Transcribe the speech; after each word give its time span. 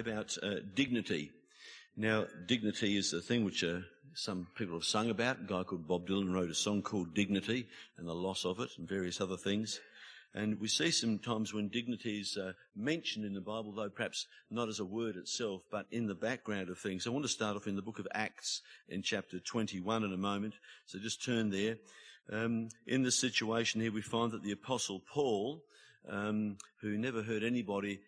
about 0.00 0.36
uh, 0.42 0.56
dignity. 0.74 1.30
Now, 1.96 2.26
dignity 2.46 2.96
is 2.96 3.12
a 3.12 3.20
thing 3.20 3.44
which 3.44 3.62
uh, 3.62 3.80
some 4.14 4.46
people 4.56 4.74
have 4.74 4.84
sung 4.84 5.10
about. 5.10 5.40
A 5.40 5.46
guy 5.46 5.62
called 5.62 5.86
Bob 5.86 6.08
Dylan 6.08 6.32
wrote 6.32 6.50
a 6.50 6.54
song 6.54 6.82
called 6.82 7.14
Dignity 7.14 7.68
and 7.96 8.08
the 8.08 8.14
loss 8.14 8.44
of 8.44 8.58
it 8.60 8.70
and 8.78 8.88
various 8.88 9.20
other 9.20 9.36
things. 9.36 9.80
And 10.32 10.60
we 10.60 10.68
see 10.68 10.92
sometimes 10.92 11.52
when 11.52 11.68
dignity 11.68 12.20
is 12.20 12.36
uh, 12.36 12.52
mentioned 12.76 13.24
in 13.24 13.34
the 13.34 13.40
Bible, 13.40 13.72
though 13.72 13.88
perhaps 13.88 14.26
not 14.50 14.68
as 14.68 14.78
a 14.78 14.84
word 14.84 15.16
itself, 15.16 15.62
but 15.70 15.86
in 15.90 16.06
the 16.06 16.14
background 16.14 16.70
of 16.70 16.78
things. 16.78 17.06
I 17.06 17.10
want 17.10 17.24
to 17.24 17.28
start 17.28 17.56
off 17.56 17.66
in 17.66 17.74
the 17.74 17.82
book 17.82 17.98
of 17.98 18.06
Acts 18.14 18.62
in 18.88 19.02
chapter 19.02 19.40
21 19.40 20.04
in 20.04 20.12
a 20.12 20.16
moment. 20.16 20.54
So 20.86 20.98
just 20.98 21.24
turn 21.24 21.50
there. 21.50 21.76
Um, 22.32 22.68
in 22.86 23.02
this 23.02 23.18
situation 23.18 23.80
here, 23.80 23.92
we 23.92 24.02
find 24.02 24.30
that 24.30 24.44
the 24.44 24.52
apostle 24.52 25.02
Paul, 25.12 25.64
um, 26.08 26.58
who 26.80 26.96
never 26.96 27.22
heard 27.22 27.42
anybody 27.42 28.00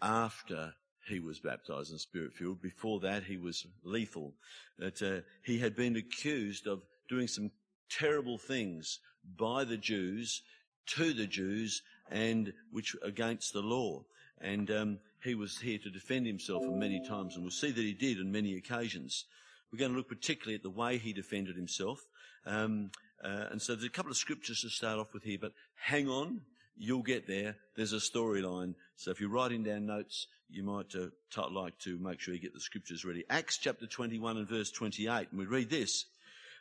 after 0.00 0.72
he 1.06 1.20
was 1.20 1.40
baptized 1.40 1.90
and 1.90 2.00
spirit 2.00 2.32
filled, 2.34 2.60
before 2.60 3.00
that 3.00 3.22
he 3.24 3.36
was 3.36 3.66
lethal, 3.84 4.34
that 4.78 5.00
uh, 5.02 5.20
he 5.42 5.58
had 5.58 5.76
been 5.76 5.96
accused 5.96 6.66
of 6.66 6.82
doing 7.08 7.28
some 7.28 7.50
terrible 7.88 8.38
things 8.38 9.00
by 9.38 9.64
the 9.64 9.76
Jews 9.76 10.42
to 10.86 11.12
the 11.12 11.26
Jews 11.26 11.82
and 12.10 12.52
which 12.70 12.96
against 13.02 13.52
the 13.52 13.60
law. 13.60 14.04
And 14.40 14.70
um, 14.70 14.98
he 15.22 15.34
was 15.34 15.58
here 15.58 15.78
to 15.78 15.90
defend 15.90 16.26
himself 16.26 16.62
many 16.66 17.00
times, 17.06 17.34
and 17.34 17.44
we'll 17.44 17.50
see 17.50 17.70
that 17.70 17.80
he 17.80 17.94
did 17.94 18.20
on 18.20 18.30
many 18.30 18.56
occasions. 18.56 19.24
We're 19.72 19.78
going 19.78 19.92
to 19.92 19.96
look 19.96 20.08
particularly 20.08 20.54
at 20.54 20.62
the 20.62 20.70
way 20.70 20.98
he 20.98 21.12
defended 21.12 21.56
himself. 21.56 22.00
Um, 22.44 22.90
uh, 23.24 23.46
and 23.50 23.60
so 23.60 23.74
there's 23.74 23.86
a 23.86 23.90
couple 23.90 24.10
of 24.10 24.16
scriptures 24.16 24.60
to 24.60 24.68
start 24.68 24.98
off 24.98 25.14
with 25.14 25.24
here, 25.24 25.38
but 25.40 25.52
hang 25.74 26.08
on, 26.08 26.42
you'll 26.76 27.02
get 27.02 27.26
there. 27.26 27.56
There's 27.76 27.92
a 27.92 27.96
storyline. 27.96 28.74
So 28.96 29.10
if 29.10 29.20
you're 29.20 29.30
writing 29.30 29.62
down 29.62 29.86
notes, 29.86 30.26
you 30.48 30.62
might 30.62 30.94
uh, 30.94 31.08
t- 31.30 31.54
like 31.54 31.78
to 31.80 31.98
make 31.98 32.20
sure 32.20 32.34
you 32.34 32.40
get 32.40 32.54
the 32.54 32.60
scriptures 32.60 33.04
ready. 33.04 33.24
Acts 33.28 33.58
chapter 33.58 33.86
21 33.86 34.36
and 34.36 34.48
verse 34.48 34.70
28, 34.70 35.28
and 35.30 35.38
we 35.38 35.46
read 35.46 35.70
this. 35.70 36.06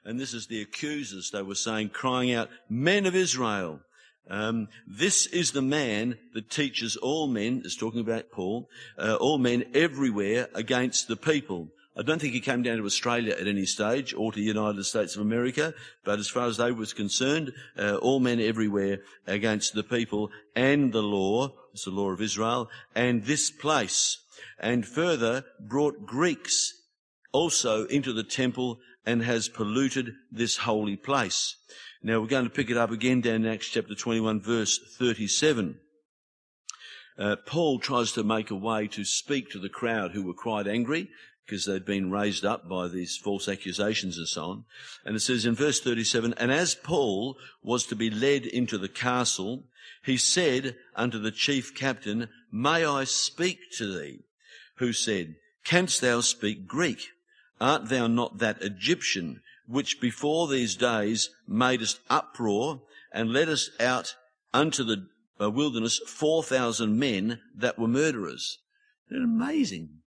And 0.03 0.19
this 0.19 0.33
is 0.33 0.47
the 0.47 0.61
accusers, 0.61 1.31
they 1.31 1.41
were 1.41 1.55
saying, 1.55 1.89
crying 1.89 2.33
out, 2.33 2.49
Men 2.69 3.05
of 3.05 3.15
Israel, 3.15 3.79
um, 4.29 4.69
this 4.87 5.27
is 5.27 5.51
the 5.51 5.61
man 5.61 6.17
that 6.33 6.49
teaches 6.49 6.95
all 6.95 7.27
men, 7.27 7.61
is 7.63 7.75
talking 7.75 8.01
about 8.01 8.31
Paul, 8.31 8.69
uh, 8.97 9.15
all 9.15 9.37
men 9.37 9.65
everywhere 9.73 10.47
against 10.53 11.07
the 11.07 11.15
people. 11.15 11.69
I 11.97 12.01
don't 12.01 12.19
think 12.19 12.33
he 12.33 12.41
came 12.41 12.61
down 12.61 12.77
to 12.77 12.85
Australia 12.85 13.35
at 13.39 13.47
any 13.47 13.65
stage 13.65 14.13
or 14.13 14.31
to 14.31 14.39
the 14.39 14.45
United 14.45 14.83
States 14.83 15.15
of 15.15 15.21
America, 15.21 15.73
but 16.03 16.19
as 16.19 16.27
far 16.27 16.47
as 16.47 16.57
they 16.57 16.71
was 16.71 16.91
concerned, 16.91 17.53
uh, 17.77 17.95
all 17.95 18.19
men 18.19 18.41
everywhere 18.41 18.99
against 19.25 19.73
the 19.73 19.83
people 19.83 20.29
and 20.55 20.91
the 20.91 21.01
law, 21.01 21.53
it's 21.73 21.85
the 21.85 21.91
law 21.91 22.11
of 22.11 22.21
Israel, 22.21 22.69
and 22.93 23.23
this 23.23 23.49
place, 23.49 24.19
and 24.59 24.85
further 24.85 25.45
brought 25.59 26.05
Greeks 26.05 26.73
also 27.31 27.85
into 27.85 28.11
the 28.11 28.23
temple 28.23 28.79
and 29.05 29.23
has 29.23 29.47
polluted 29.47 30.13
this 30.31 30.57
holy 30.57 30.97
place. 30.97 31.55
Now 32.03 32.19
we're 32.19 32.27
going 32.27 32.43
to 32.43 32.49
pick 32.49 32.69
it 32.69 32.77
up 32.77 32.91
again 32.91 33.21
down 33.21 33.45
in 33.45 33.47
Acts 33.47 33.69
chapter 33.69 33.95
21 33.95 34.41
verse 34.41 34.79
37. 34.97 35.79
Uh, 37.17 37.37
Paul 37.45 37.79
tries 37.79 38.11
to 38.13 38.23
make 38.23 38.51
a 38.51 38.55
way 38.55 38.87
to 38.89 39.05
speak 39.05 39.49
to 39.51 39.59
the 39.59 39.69
crowd 39.69 40.11
who 40.11 40.23
were 40.23 40.33
quite 40.33 40.67
angry 40.67 41.09
because 41.45 41.65
they'd 41.65 41.85
been 41.85 42.11
raised 42.11 42.43
up 42.43 42.67
by 42.67 42.87
these 42.87 43.17
false 43.17 43.47
accusations 43.47 44.17
and 44.17 44.27
so 44.27 44.43
on. 44.43 44.65
And 45.05 45.15
it 45.15 45.19
says 45.19 45.45
in 45.45 45.55
verse 45.55 45.79
37, 45.79 46.33
And 46.37 46.51
as 46.51 46.75
Paul 46.75 47.37
was 47.61 47.85
to 47.87 47.95
be 47.95 48.09
led 48.09 48.45
into 48.45 48.77
the 48.77 48.89
castle, 48.89 49.63
he 50.03 50.17
said 50.17 50.75
unto 50.95 51.19
the 51.19 51.31
chief 51.31 51.75
captain, 51.75 52.29
May 52.51 52.85
I 52.85 53.03
speak 53.03 53.59
to 53.77 53.97
thee? 53.97 54.21
Who 54.77 54.91
said, 54.93 55.35
Canst 55.63 56.01
thou 56.01 56.21
speak 56.21 56.67
Greek? 56.67 57.09
Art 57.61 57.89
thou 57.89 58.07
not 58.07 58.39
that 58.39 58.61
Egyptian 58.61 59.41
which 59.67 59.99
before 59.99 60.47
these 60.47 60.75
days 60.75 61.29
madest 61.47 61.99
uproar 62.09 62.81
and 63.11 63.31
led 63.31 63.49
us 63.49 63.69
out 63.79 64.15
unto 64.53 64.83
the 64.83 65.07
uh, 65.41 65.49
wilderness 65.49 65.99
4,000 66.07 66.97
men 66.97 67.39
that 67.55 67.79
were 67.79 67.87
murderers? 67.87 68.59
Isn't 69.09 69.23
amazing? 69.23 70.01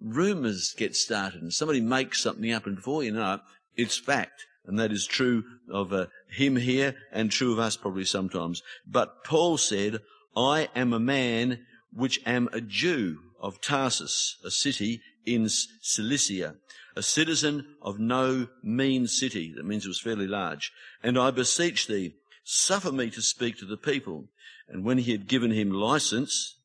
Rumours 0.00 0.74
get 0.76 0.94
started 0.94 1.42
and 1.42 1.52
somebody 1.52 1.80
makes 1.80 2.20
something 2.20 2.52
up 2.52 2.66
and 2.66 2.76
before 2.76 3.02
you 3.02 3.12
know 3.12 3.34
it, 3.34 3.40
it's 3.76 3.96
fact. 3.96 4.46
And 4.66 4.78
that 4.78 4.92
is 4.92 5.06
true 5.06 5.44
of 5.70 5.92
uh, 5.92 6.06
him 6.28 6.56
here 6.56 6.96
and 7.12 7.30
true 7.30 7.52
of 7.52 7.58
us 7.58 7.76
probably 7.76 8.04
sometimes. 8.04 8.62
But 8.86 9.24
Paul 9.24 9.58
said, 9.58 10.00
I 10.36 10.68
am 10.74 10.92
a 10.92 10.98
man 10.98 11.66
which 11.92 12.20
am 12.26 12.48
a 12.52 12.60
Jew 12.60 13.20
of 13.40 13.60
Tarsus, 13.60 14.36
a 14.44 14.50
city 14.50 15.00
in 15.24 15.48
Cilicia, 15.48 16.56
a 16.96 17.02
citizen 17.02 17.76
of 17.80 17.98
no 17.98 18.48
mean 18.62 19.06
city. 19.06 19.52
That 19.56 19.66
means 19.66 19.84
it 19.84 19.88
was 19.88 20.00
fairly 20.00 20.26
large. 20.26 20.72
And 21.02 21.18
I 21.18 21.30
beseech 21.30 21.86
thee, 21.86 22.14
suffer 22.44 22.92
me 22.92 23.10
to 23.10 23.22
speak 23.22 23.58
to 23.58 23.64
the 23.64 23.76
people. 23.76 24.28
And 24.68 24.84
when 24.84 24.98
he 24.98 25.12
had 25.12 25.28
given 25.28 25.52
him 25.52 25.70
license, 25.70 26.56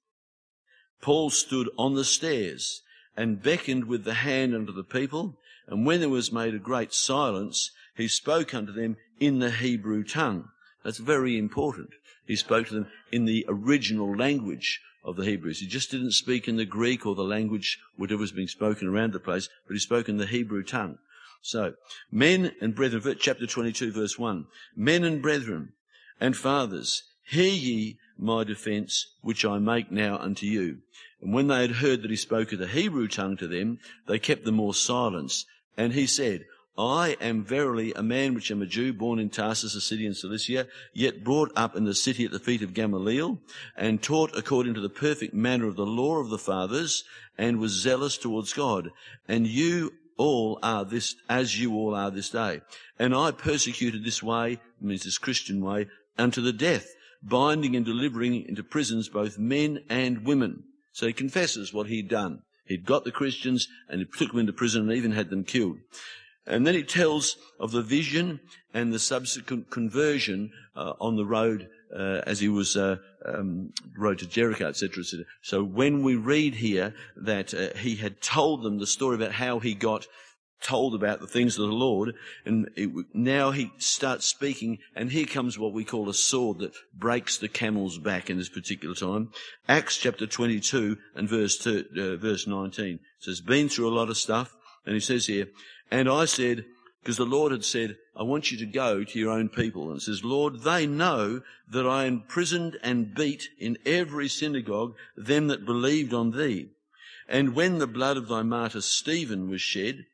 Paul 1.02 1.30
stood 1.30 1.70
on 1.78 1.94
the 1.94 2.06
stairs 2.06 2.82
and 3.16 3.42
beckoned 3.42 3.86
with 3.86 4.04
the 4.04 4.16
hand 4.16 4.56
unto 4.56 4.72
the 4.72 4.84
people. 4.84 5.38
And 5.68 5.86
when 5.86 6.00
there 6.00 6.10
was 6.10 6.32
made 6.32 6.54
a 6.54 6.60
great 6.60 6.94
silence, 6.94 7.72
he 7.96 8.08
spoke 8.08 8.54
unto 8.54 8.72
them 8.72 8.98
in 9.20 9.40
the 9.40 9.52
Hebrew 9.52 10.04
tongue. 10.04 10.50
That's 10.84 10.98
very 10.98 11.38
important. 11.38 11.90
He 12.26 12.36
spoke 12.36 12.68
to 12.68 12.74
them 12.74 12.88
in 13.12 13.26
the 13.26 13.46
original 13.48 14.16
language 14.16 14.82
of 15.04 15.16
the 15.16 15.26
Hebrews. 15.26 15.60
He 15.60 15.68
just 15.68 15.92
didn't 15.92 16.14
speak 16.14 16.48
in 16.48 16.58
the 16.58 16.66
Greek 16.66 17.06
or 17.06 17.16
the 17.16 17.24
language, 17.24 17.80
whatever 17.96 18.22
was 18.22 18.32
being 18.32 18.48
spoken 18.48 18.88
around 18.88 19.14
the 19.14 19.20
place, 19.20 19.50
but 19.68 19.74
he 19.74 19.80
spoke 19.80 20.08
in 20.08 20.18
the 20.18 20.28
Hebrew 20.28 20.64
tongue. 20.64 20.98
So, 21.42 21.74
men 22.12 22.52
and 22.62 22.76
brethren, 22.76 23.18
chapter 23.20 23.48
22 23.48 23.92
verse 23.92 24.18
1. 24.20 24.46
Men 24.76 25.04
and 25.04 25.22
brethren 25.22 25.74
and 26.20 26.38
fathers, 26.38 27.04
hear 27.26 27.52
ye 27.52 27.98
my 28.18 28.44
defense, 28.44 29.08
which 29.22 29.44
I 29.44 29.58
make 29.58 29.92
now 29.92 30.18
unto 30.20 30.46
you. 30.46 30.80
And 31.22 31.34
when 31.34 31.48
they 31.48 31.62
had 31.62 31.72
heard 31.72 32.02
that 32.02 32.10
he 32.10 32.18
spoke 32.18 32.52
of 32.52 32.60
the 32.60 32.68
Hebrew 32.68 33.08
tongue 33.08 33.38
to 33.38 33.48
them, 33.48 33.80
they 34.08 34.20
kept 34.20 34.44
the 34.44 34.52
more 34.52 34.74
silence. 34.74 35.46
And 35.78 35.94
he 35.94 36.08
said, 36.08 36.46
I 36.78 37.16
am 37.22 37.44
verily 37.44 37.94
a 37.94 38.02
man 38.02 38.34
which 38.34 38.50
am 38.50 38.62
a 38.62 38.66
Jew, 38.66 38.92
born 38.92 39.20
in 39.20 39.30
Tarsus, 39.30 39.76
a 39.76 39.82
city 39.82 40.06
in 40.06 40.16
Cilicia, 40.16 40.68
yet 40.94 41.24
brought 41.24 41.52
up 41.56 41.76
in 41.76 41.84
the 41.84 41.94
city 41.94 42.26
at 42.26 42.32
the 42.32 42.40
feet 42.40 42.64
of 42.64 42.74
Gamaliel, 42.74 43.40
and 43.76 44.02
taught 44.02 44.36
according 44.36 44.74
to 44.74 44.82
the 44.82 44.90
perfect 44.90 45.34
manner 45.34 45.68
of 45.68 45.76
the 45.76 45.86
law 45.86 46.18
of 46.18 46.30
the 46.30 46.40
fathers, 46.40 47.04
and 47.38 47.60
was 47.60 47.72
zealous 47.72 48.18
towards 48.18 48.54
God. 48.54 48.90
And 49.28 49.46
you 49.46 49.94
all 50.18 50.60
are 50.64 50.86
this, 50.86 51.16
as 51.30 51.60
you 51.60 51.76
all 51.76 51.94
are 51.94 52.10
this 52.10 52.30
day. 52.30 52.62
And 52.98 53.14
I 53.14 53.32
persecuted 53.32 54.04
this 54.04 54.24
way, 54.24 54.60
means 54.80 55.04
this 55.04 55.18
Christian 55.18 55.64
way, 55.64 55.88
unto 56.18 56.42
the 56.42 56.54
death, 56.54 56.88
binding 57.22 57.76
and 57.76 57.86
delivering 57.86 58.48
into 58.48 58.64
prisons 58.64 59.10
both 59.10 59.38
men 59.38 59.84
and 59.90 60.26
women 60.26 60.64
so 60.92 61.08
he 61.08 61.14
confesses 61.14 61.74
what 61.74 61.88
he'd 61.88 62.08
done. 62.08 62.42
He'd 62.66 62.86
got 62.86 63.04
the 63.04 63.12
Christians 63.12 63.68
and 63.90 64.00
he 64.00 64.06
took 64.06 64.32
them 64.32 64.40
into 64.40 64.54
prison 64.54 64.84
and 64.84 64.98
even 64.98 65.12
had 65.12 65.30
them 65.30 65.44
killed. 65.44 65.78
And 66.48 66.66
then 66.66 66.74
he 66.74 66.84
tells 66.84 67.38
of 67.60 67.72
the 67.72 67.82
vision 67.82 68.40
and 68.74 68.92
the 68.92 69.00
subsequent 69.00 69.70
conversion 69.70 70.52
uh, 70.76 70.94
on 71.00 71.16
the 71.16 71.26
road 71.26 71.70
uh, 71.96 72.22
as 72.26 72.40
he 72.40 72.50
was 72.50 72.76
uh, 72.76 72.98
um, 73.26 73.74
road 73.98 74.20
to 74.20 74.26
Jericho, 74.26 74.68
etc., 74.68 75.02
etc. 75.02 75.26
So 75.42 75.64
when 75.64 76.04
we 76.04 76.16
read 76.16 76.56
here 76.56 76.96
that 77.16 77.54
uh, 77.54 77.78
he 77.78 77.96
had 77.96 78.22
told 78.22 78.64
them 78.64 78.80
the 78.80 78.88
story 78.88 79.16
about 79.16 79.34
how 79.34 79.60
he 79.60 79.74
got 79.76 80.08
told 80.62 80.96
about 80.96 81.20
the 81.20 81.28
things 81.28 81.58
of 81.58 81.68
the 81.68 81.76
Lord, 81.76 82.14
and 82.46 82.70
it, 82.76 82.90
now 83.14 83.52
he 83.52 83.72
starts 83.78 84.26
speaking, 84.26 84.80
and 84.96 85.12
here 85.12 85.26
comes 85.26 85.58
what 85.58 85.74
we 85.74 85.84
call 85.84 86.10
a 86.10 86.14
sword 86.14 86.60
that 86.60 86.74
breaks 86.94 87.38
the 87.38 87.50
camel's 87.50 87.98
back 87.98 88.30
in 88.30 88.38
this 88.38 88.50
particular 88.50 88.96
time. 88.96 89.32
Acts 89.68 89.98
chapter 89.98 90.28
22 90.28 90.98
and 91.16 91.28
verse, 91.28 91.58
two, 91.58 91.86
uh, 91.98 92.16
verse 92.16 92.48
19 92.48 93.00
says, 93.20 93.42
been 93.42 93.70
through 93.70 93.90
a 93.90 93.96
lot 93.96 94.10
of 94.10 94.18
stuff, 94.18 94.56
and 94.86 94.94
he 94.94 95.02
says 95.02 95.28
here, 95.28 95.48
and 95.90 96.08
I 96.10 96.26
said, 96.26 96.66
because 97.02 97.18
the 97.18 97.26
Lord 97.26 97.52
had 97.52 97.66
said, 97.66 97.98
I 98.16 98.24
want 98.24 98.52
you 98.52 98.58
to 98.60 98.66
go 98.66 99.04
to 99.04 99.20
your 99.20 99.32
own 99.32 99.50
people. 99.50 99.90
And 99.90 99.98
it 99.98 100.04
says, 100.04 100.24
Lord, 100.24 100.62
they 100.62 100.86
know 100.86 101.42
that 101.72 101.88
I 101.88 102.06
imprisoned 102.06 102.78
and 102.84 103.16
beat 103.16 103.50
in 103.58 103.78
every 103.86 104.28
synagogue 104.28 104.94
them 105.18 105.48
that 105.48 105.66
believed 105.66 106.14
on 106.14 106.32
thee. 106.32 106.70
And 107.28 107.56
when 107.56 107.80
the 107.80 107.88
blood 107.88 108.18
of 108.18 108.28
thy 108.28 108.44
martyr 108.44 108.82
Stephen 108.82 109.50
was 109.50 109.62
shed, 109.62 110.06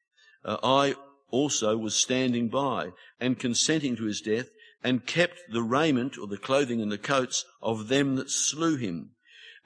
uh, 0.46 0.58
I 0.64 0.96
also 1.30 1.78
was 1.78 1.96
standing 1.96 2.48
by 2.48 2.92
and 3.20 3.40
consenting 3.40 3.96
to 3.98 4.06
his 4.06 4.22
death 4.22 4.50
and 4.84 5.06
kept 5.06 5.40
the 5.52 5.64
raiment 5.64 6.18
or 6.18 6.28
the 6.28 6.38
clothing 6.38 6.82
and 6.82 6.92
the 6.92 6.98
coats 6.98 7.46
of 7.62 7.88
them 7.88 8.16
that 8.16 8.30
slew 8.30 8.78
him. 8.78 9.12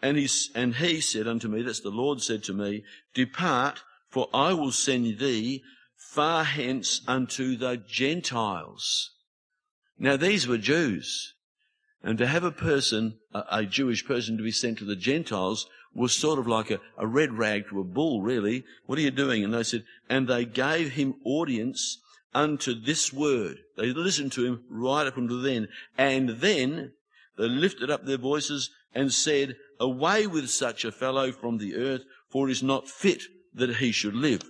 And 0.02 0.18
he, 0.18 0.28
and 0.56 0.76
he 0.76 1.00
said 1.00 1.28
unto 1.28 1.48
me, 1.48 1.62
that's 1.62 1.82
the 1.82 1.90
Lord 1.90 2.22
said 2.22 2.44
to 2.46 2.54
me, 2.54 2.84
depart, 3.14 3.84
for 4.10 4.30
I 4.34 4.54
will 4.54 4.72
send 4.72 5.20
thee 5.20 5.64
far 5.96 6.44
hence 6.44 7.02
unto 7.08 7.56
the 7.56 7.78
Gentiles. 7.78 9.12
Now 10.00 10.18
these 10.18 10.48
were 10.48 10.58
Jews. 10.58 11.36
And 12.04 12.18
to 12.18 12.26
have 12.26 12.44
a 12.44 12.52
person, 12.52 13.20
a, 13.34 13.44
a 13.52 13.66
Jewish 13.66 14.06
person 14.06 14.38
to 14.38 14.44
be 14.44 14.52
sent 14.52 14.80
to 14.80 14.86
the 14.86 14.96
Gentiles 14.96 15.68
was 15.94 16.14
sort 16.14 16.40
of 16.40 16.48
like 16.48 16.72
a, 16.72 16.80
a 16.98 17.06
red 17.06 17.34
rag 17.34 17.68
to 17.70 17.80
a 17.80 17.84
bull, 17.84 18.22
really. 18.22 18.64
What 18.86 18.98
are 18.98 19.02
you 19.02 19.12
doing? 19.12 19.44
And 19.44 19.54
they 19.54 19.64
said, 19.64 19.84
and 20.10 20.28
they 20.28 20.46
gave 20.46 20.92
him 20.92 21.16
audience 21.26 22.00
unto 22.34 22.74
this 22.74 23.12
word. 23.12 23.58
They 23.78 23.88
listened 23.88 24.32
to 24.34 24.46
him 24.46 24.64
right 24.70 25.08
up 25.08 25.18
until 25.18 25.42
then. 25.42 25.68
And 25.98 26.30
then 26.30 26.94
they 27.38 27.48
lifted 27.48 27.90
up 27.90 28.06
their 28.06 28.18
voices 28.18 28.70
and 28.94 29.12
said, 29.12 29.56
Away 29.80 30.28
with 30.28 30.50
such 30.50 30.86
a 30.86 30.92
fellow 30.92 31.32
from 31.32 31.58
the 31.58 31.76
earth, 31.76 32.04
for 32.30 32.48
it 32.48 32.52
is 32.52 32.64
not 32.64 32.88
fit 32.88 33.24
that 33.54 33.78
he 33.78 33.92
should 33.92 34.16
live. 34.16 34.44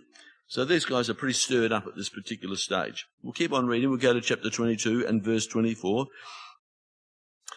So 0.48 0.66
these 0.66 0.84
guys 0.84 1.10
are 1.10 1.14
pretty 1.14 1.34
stirred 1.34 1.72
up 1.72 1.88
at 1.88 1.96
this 1.96 2.10
particular 2.10 2.58
stage. 2.58 3.08
We'll 3.24 3.32
keep 3.32 3.54
on 3.54 3.68
reading. 3.68 3.90
We'll 3.90 4.00
go 4.00 4.14
to 4.14 4.20
chapter 4.20 4.50
22 4.50 5.08
and 5.08 5.24
verse 5.24 5.48
24. 5.48 6.08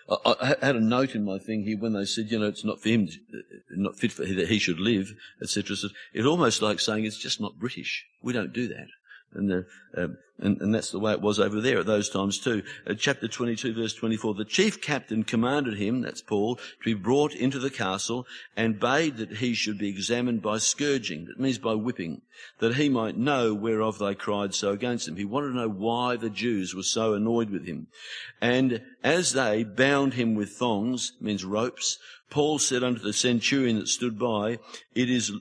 I, 0.09 0.55
I 0.61 0.67
had 0.67 0.77
a 0.77 0.81
note 0.81 1.15
in 1.15 1.25
my 1.25 1.39
thing 1.39 1.65
here 1.65 1.79
when 1.79 1.95
they 1.95 2.05
said, 2.05 2.31
you 2.31 2.39
know, 2.39 2.49
it's 2.49 2.65
not 2.65 2.81
for 2.81 2.89
him, 2.89 3.09
not 3.71 3.97
fit 3.97 4.13
for 4.13 4.25
that 4.25 4.49
he 4.49 4.59
should 4.59 4.79
live, 4.79 5.15
etc. 5.43 5.77
It's 6.13 6.27
almost 6.27 6.63
like 6.63 6.81
saying 6.81 7.05
it's 7.05 7.19
just 7.19 7.41
not 7.41 7.59
British. 7.59 8.07
We 8.23 8.33
don't 8.33 8.53
do 8.53 8.69
that. 8.69 8.89
And, 9.35 9.51
the, 9.51 9.67
um, 9.97 10.19
and, 10.39 10.61
and, 10.61 10.75
that's 10.75 10.91
the 10.91 10.99
way 10.99 11.13
it 11.13 11.21
was 11.21 11.39
over 11.39 11.61
there 11.61 11.79
at 11.79 11.87
those 11.87 12.09
times 12.09 12.39
too. 12.39 12.63
Uh, 12.87 12.95
chapter 12.95 13.29
22 13.29 13.75
verse 13.75 13.95
24, 13.95 14.35
the 14.35 14.45
chief 14.45 14.81
captain 14.81 15.25
commanded 15.25 15.77
him, 15.77 16.01
that's 16.01 16.23
Paul, 16.23 16.57
to 16.57 16.63
be 16.85 16.95
brought 16.95 17.35
into 17.35 17.59
the 17.59 17.71
castle 17.71 18.27
and 18.57 18.81
bade 18.81 19.17
that 19.19 19.39
he 19.39 19.55
should 19.55 19.79
be 19.79 19.89
examined 19.89 20.43
by 20.43 20.59
scourging, 20.59 21.27
that 21.27 21.41
means 21.41 21.59
by 21.59 21.75
whipping, 21.75 22.23
that 22.59 22.77
he 22.77 22.89
might 22.89 23.17
know 23.17 23.55
whereof 23.55 23.99
they 23.99 24.15
cried 24.15 24.55
so 24.55 24.73
against 24.73 25.09
him. 25.09 25.17
He 25.17 25.25
wanted 25.25 25.49
to 25.49 25.57
know 25.57 25.71
why 25.71 26.17
the 26.17 26.31
Jews 26.31 26.75
were 26.75 26.83
so 26.83 27.15
annoyed 27.15 27.51
with 27.51 27.67
him. 27.67 27.89
And 28.41 28.83
as 29.03 29.33
they 29.33 29.65
bound 29.65 30.15
him 30.15 30.35
with 30.35 30.51
thongs, 30.51 31.13
means 31.21 31.45
ropes, 31.45 31.99
Paul 32.31 32.59
said 32.59 32.83
unto 32.83 33.01
the 33.01 33.13
centurion 33.13 33.79
that 33.79 33.89
stood 33.89 34.19
by, 34.19 34.59
it 34.95 35.11
is, 35.11 35.33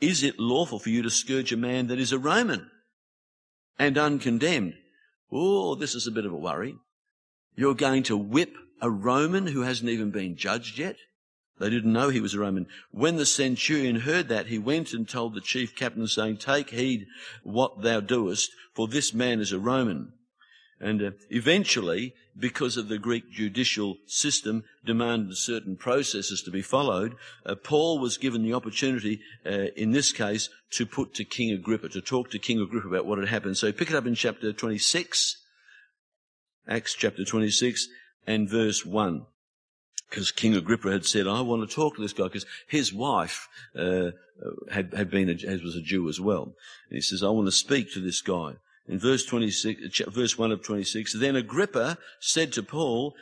is 0.00 0.22
it 0.22 0.38
lawful 0.38 0.78
for 0.78 0.90
you 0.90 1.02
to 1.02 1.10
scourge 1.10 1.52
a 1.52 1.56
man 1.56 1.86
that 1.86 1.98
is 1.98 2.12
a 2.12 2.18
Roman? 2.18 2.70
And 3.78 3.96
uncondemned. 3.96 4.74
Oh, 5.30 5.74
this 5.74 5.94
is 5.94 6.06
a 6.06 6.12
bit 6.12 6.26
of 6.26 6.32
a 6.32 6.36
worry. 6.36 6.76
You're 7.54 7.74
going 7.74 8.02
to 8.04 8.16
whip 8.16 8.54
a 8.80 8.90
Roman 8.90 9.46
who 9.48 9.62
hasn't 9.62 9.90
even 9.90 10.10
been 10.10 10.36
judged 10.36 10.78
yet? 10.78 10.96
They 11.58 11.70
didn't 11.70 11.92
know 11.92 12.10
he 12.10 12.20
was 12.20 12.34
a 12.34 12.38
Roman. 12.38 12.66
When 12.90 13.16
the 13.16 13.24
centurion 13.24 14.00
heard 14.00 14.28
that, 14.28 14.46
he 14.46 14.58
went 14.58 14.92
and 14.92 15.08
told 15.08 15.34
the 15.34 15.40
chief 15.40 15.74
captain, 15.74 16.06
saying, 16.06 16.36
Take 16.36 16.70
heed 16.70 17.06
what 17.42 17.82
thou 17.82 18.00
doest, 18.00 18.50
for 18.74 18.86
this 18.86 19.14
man 19.14 19.40
is 19.40 19.52
a 19.52 19.58
Roman. 19.58 20.12
And 20.80 21.02
uh, 21.02 21.10
eventually, 21.30 22.14
because 22.38 22.76
of 22.76 22.88
the 22.88 22.98
Greek 22.98 23.30
judicial 23.30 23.96
system 24.06 24.64
demanded 24.84 25.36
certain 25.36 25.76
processes 25.76 26.42
to 26.42 26.50
be 26.50 26.60
followed, 26.60 27.16
uh, 27.46 27.54
Paul 27.54 27.98
was 27.98 28.18
given 28.18 28.42
the 28.42 28.52
opportunity, 28.52 29.20
uh, 29.46 29.68
in 29.74 29.92
this 29.92 30.12
case, 30.12 30.50
to 30.72 30.84
put 30.84 31.14
to 31.14 31.24
King 31.24 31.52
Agrippa, 31.52 31.88
to 31.90 32.02
talk 32.02 32.30
to 32.30 32.38
King 32.38 32.60
Agrippa 32.60 32.88
about 32.88 33.06
what 33.06 33.18
had 33.18 33.28
happened. 33.28 33.56
So 33.56 33.72
pick 33.72 33.88
it 33.88 33.96
up 33.96 34.06
in 34.06 34.14
chapter 34.14 34.52
26, 34.52 35.42
Acts 36.68 36.94
chapter 36.94 37.24
26 37.24 37.88
and 38.26 38.48
verse 38.48 38.84
1. 38.84 39.24
Because 40.10 40.30
King 40.30 40.54
Agrippa 40.54 40.90
had 40.90 41.06
said, 41.06 41.26
I 41.26 41.40
want 41.40 41.68
to 41.68 41.74
talk 41.74 41.96
to 41.96 42.02
this 42.02 42.12
guy, 42.12 42.24
because 42.24 42.46
his 42.68 42.92
wife 42.92 43.48
uh, 43.76 44.10
had, 44.70 44.92
had 44.94 45.10
been 45.10 45.30
a, 45.30 45.64
was 45.64 45.74
a 45.74 45.82
Jew 45.82 46.08
as 46.08 46.20
well. 46.20 46.54
And 46.90 46.96
he 46.96 47.00
says, 47.00 47.22
I 47.22 47.30
want 47.30 47.48
to 47.48 47.52
speak 47.52 47.92
to 47.94 48.00
this 48.00 48.20
guy 48.20 48.56
in 48.88 48.98
verse 48.98 49.24
26, 49.24 50.02
verse 50.08 50.38
1 50.38 50.52
of 50.52 50.62
26, 50.62 51.14
then 51.14 51.36
Agrippa 51.36 51.98
said 52.20 52.52
to 52.52 52.62
Paul, 52.62 53.14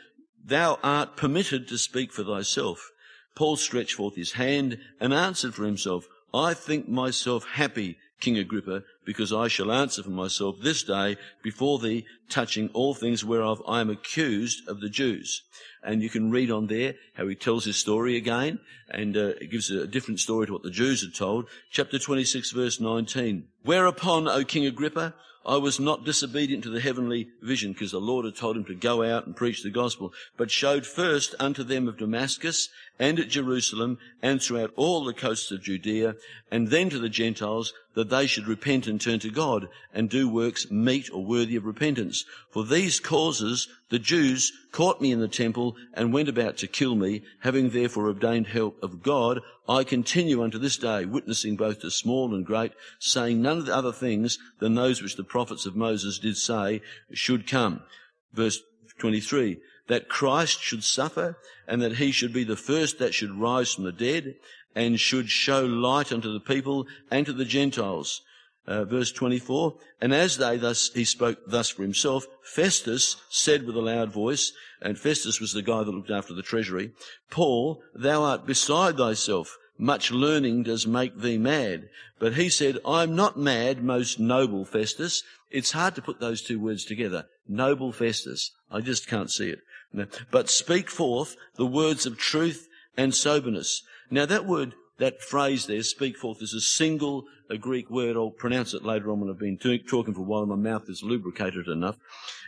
Thou 0.43 0.77
art 0.83 1.17
permitted 1.17 1.67
to 1.67 1.77
speak 1.77 2.11
for 2.11 2.23
thyself. 2.23 2.91
Paul 3.35 3.55
stretched 3.55 3.95
forth 3.95 4.15
his 4.15 4.33
hand 4.33 4.77
and 4.99 5.13
answered 5.13 5.55
for 5.55 5.65
himself, 5.65 6.07
I 6.33 6.53
think 6.53 6.87
myself 6.87 7.45
happy, 7.45 7.97
King 8.19 8.37
Agrippa, 8.37 8.83
because 9.05 9.33
I 9.33 9.47
shall 9.47 9.71
answer 9.71 10.03
for 10.03 10.09
myself 10.09 10.57
this 10.61 10.83
day 10.83 11.17
before 11.41 11.79
thee, 11.79 12.05
touching 12.29 12.69
all 12.73 12.93
things 12.93 13.23
whereof 13.23 13.61
I 13.67 13.81
am 13.81 13.89
accused 13.89 14.67
of 14.67 14.81
the 14.81 14.89
Jews. 14.89 15.43
And 15.83 16.01
you 16.01 16.09
can 16.09 16.31
read 16.31 16.51
on 16.51 16.67
there 16.67 16.95
how 17.13 17.27
he 17.27 17.35
tells 17.35 17.65
his 17.65 17.77
story 17.77 18.17
again, 18.17 18.59
and 18.89 19.15
uh, 19.15 19.33
it 19.41 19.51
gives 19.51 19.69
a 19.69 19.87
different 19.87 20.19
story 20.19 20.47
to 20.47 20.53
what 20.53 20.63
the 20.63 20.71
Jews 20.71 21.01
had 21.01 21.15
told. 21.15 21.47
Chapter 21.71 21.99
26, 21.99 22.51
verse 22.51 22.79
19. 22.79 23.47
Whereupon, 23.63 24.27
O 24.27 24.43
King 24.43 24.65
Agrippa, 24.65 25.13
I 25.45 25.57
was 25.57 25.79
not 25.79 26.05
disobedient 26.05 26.63
to 26.63 26.69
the 26.71 26.81
heavenly 26.81 27.29
vision 27.41 27.73
because 27.73 27.91
the 27.91 27.99
Lord 27.99 28.25
had 28.25 28.35
told 28.35 28.57
him 28.57 28.65
to 28.65 28.75
go 28.75 29.03
out 29.03 29.27
and 29.27 29.35
preach 29.35 29.61
the 29.61 29.69
gospel, 29.69 30.11
but 30.37 30.49
showed 30.49 30.85
first 30.85 31.35
unto 31.39 31.63
them 31.63 31.87
of 31.87 31.97
Damascus 31.97 32.69
and 32.99 33.19
at 33.19 33.29
Jerusalem 33.29 33.97
and 34.21 34.41
throughout 34.41 34.71
all 34.75 35.03
the 35.03 35.13
coasts 35.13 35.51
of 35.51 35.61
Judea 35.61 36.15
and 36.51 36.69
then 36.69 36.89
to 36.89 36.99
the 36.99 37.09
Gentiles 37.09 37.73
that 37.93 38.09
they 38.09 38.27
should 38.27 38.47
repent 38.47 38.87
and 38.87 38.99
turn 38.99 39.19
to 39.19 39.29
God 39.29 39.67
and 39.93 40.09
do 40.09 40.29
works 40.29 40.69
meet 40.71 41.09
or 41.11 41.25
worthy 41.25 41.55
of 41.55 41.65
repentance. 41.65 42.25
For 42.49 42.63
these 42.63 42.99
causes 42.99 43.67
the 43.89 43.99
Jews 43.99 44.51
caught 44.71 45.01
me 45.01 45.11
in 45.11 45.19
the 45.19 45.27
temple 45.27 45.75
and 45.93 46.13
went 46.13 46.29
about 46.29 46.57
to 46.57 46.67
kill 46.67 46.95
me, 46.95 47.21
having 47.41 47.69
therefore 47.69 48.09
obtained 48.09 48.47
help 48.47 48.81
of 48.81 49.03
God. 49.03 49.41
I 49.67 49.83
continue 49.83 50.43
unto 50.43 50.57
this 50.57 50.77
day, 50.77 51.05
witnessing 51.05 51.55
both 51.55 51.81
to 51.81 51.91
small 51.91 52.33
and 52.33 52.45
great, 52.45 52.73
saying 52.99 53.41
none 53.41 53.57
of 53.57 53.65
the 53.65 53.75
other 53.75 53.93
things 53.93 54.37
than 54.59 54.75
those 54.75 55.01
which 55.01 55.15
the 55.15 55.23
prophets 55.23 55.65
of 55.65 55.75
Moses 55.75 56.19
did 56.19 56.37
say 56.37 56.81
should 57.13 57.47
come. 57.47 57.81
Verse 58.33 58.59
23 58.99 59.57
that 59.87 60.09
Christ 60.09 60.61
should 60.61 60.83
suffer 60.83 61.37
and 61.67 61.81
that 61.81 61.97
he 61.97 62.11
should 62.11 62.33
be 62.33 62.43
the 62.43 62.55
first 62.55 62.99
that 62.99 63.13
should 63.13 63.39
rise 63.39 63.73
from 63.73 63.83
the 63.83 63.91
dead 63.91 64.35
and 64.75 64.99
should 64.99 65.29
show 65.29 65.65
light 65.65 66.11
unto 66.11 66.31
the 66.31 66.39
people 66.39 66.87
and 67.09 67.25
to 67.25 67.33
the 67.33 67.45
Gentiles. 67.45 68.21
Uh, 68.67 68.83
verse 68.83 69.11
24, 69.11 69.75
and 70.01 70.11
as 70.11 70.37
they 70.37 70.57
thus, 70.57 70.89
he 70.95 71.05
spoke 71.05 71.37
thus 71.45 71.69
for 71.69 71.83
himself, 71.83 72.25
Festus 72.41 73.17
said 73.29 73.63
with 73.63 73.75
a 73.75 73.79
loud 73.79 74.11
voice, 74.11 74.53
and 74.81 74.97
Festus 74.97 75.39
was 75.39 75.53
the 75.53 75.61
guy 75.61 75.83
that 75.83 75.91
looked 75.91 76.09
after 76.09 76.33
the 76.33 76.41
treasury, 76.41 76.91
Paul, 77.29 77.83
thou 77.93 78.23
art 78.23 78.47
beside 78.47 78.97
thyself. 78.97 79.55
Much 79.77 80.09
learning 80.09 80.63
does 80.63 80.87
make 80.87 81.19
thee 81.19 81.37
mad. 81.37 81.89
But 82.17 82.33
he 82.33 82.49
said, 82.49 82.79
I'm 82.85 83.15
not 83.15 83.37
mad, 83.37 83.83
most 83.83 84.19
noble 84.19 84.65
Festus. 84.65 85.21
It's 85.51 85.73
hard 85.73 85.95
to 85.95 86.01
put 86.01 86.19
those 86.19 86.41
two 86.41 86.59
words 86.59 86.85
together. 86.85 87.27
Noble 87.47 87.91
Festus. 87.91 88.51
I 88.71 88.81
just 88.81 89.07
can't 89.07 89.29
see 89.29 89.49
it. 89.49 89.59
But 90.31 90.49
speak 90.49 90.89
forth 90.89 91.35
the 91.55 91.65
words 91.65 92.05
of 92.05 92.17
truth 92.17 92.67
and 92.97 93.13
soberness. 93.13 93.81
Now 94.09 94.25
that 94.25 94.45
word, 94.45 94.73
that 94.97 95.21
phrase 95.21 95.67
there, 95.67 95.83
speak 95.83 96.17
forth, 96.17 96.41
is 96.41 96.53
a 96.53 96.61
single 96.61 97.25
a 97.49 97.57
Greek 97.57 97.89
word. 97.89 98.15
I'll 98.15 98.31
pronounce 98.31 98.73
it 98.73 98.83
later 98.83 99.11
on 99.11 99.19
when 99.19 99.29
I've 99.29 99.39
been 99.39 99.57
talking 99.57 100.13
for 100.13 100.21
a 100.21 100.23
while. 100.23 100.45
My 100.45 100.55
mouth 100.55 100.89
is 100.89 101.03
lubricated 101.03 101.67
enough. 101.67 101.97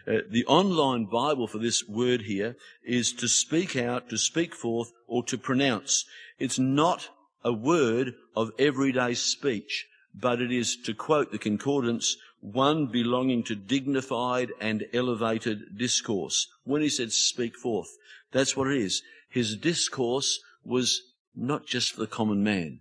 Uh, 0.08 0.20
the 0.30 0.46
online 0.46 1.06
Bible 1.06 1.48
for 1.48 1.58
this 1.58 1.88
word 1.88 2.22
here 2.22 2.56
is 2.84 3.12
to 3.14 3.28
speak 3.28 3.76
out, 3.76 4.10
to 4.10 4.18
speak 4.18 4.56
forth, 4.56 4.92
or 5.08 5.24
to 5.24 5.38
pronounce. 5.38 6.06
It's 6.40 6.58
not 6.58 7.10
a 7.44 7.54
word 7.54 8.16
of 8.36 8.52
everyday 8.58 9.14
speech, 9.14 9.88
but 10.16 10.42
it 10.42 10.52
is, 10.52 10.78
to 10.86 10.94
quote 10.94 11.32
the 11.32 11.38
concordance, 11.38 12.18
one 12.40 12.88
belonging 12.88 13.44
to 13.44 13.56
dignified 13.56 14.52
and 14.60 14.86
elevated 14.94 15.78
discourse. 15.78 16.48
When 16.64 16.82
he 16.82 16.90
said 16.90 17.12
speak 17.12 17.56
forth, 17.56 17.90
that's 18.32 18.56
what 18.56 18.68
it 18.68 18.78
is. 18.78 19.02
His 19.30 19.56
discourse 19.56 20.40
was 20.64 21.02
not 21.36 21.66
just 21.66 21.94
for 21.94 22.02
the 22.02 22.08
common 22.08 22.44
man. 22.44 22.80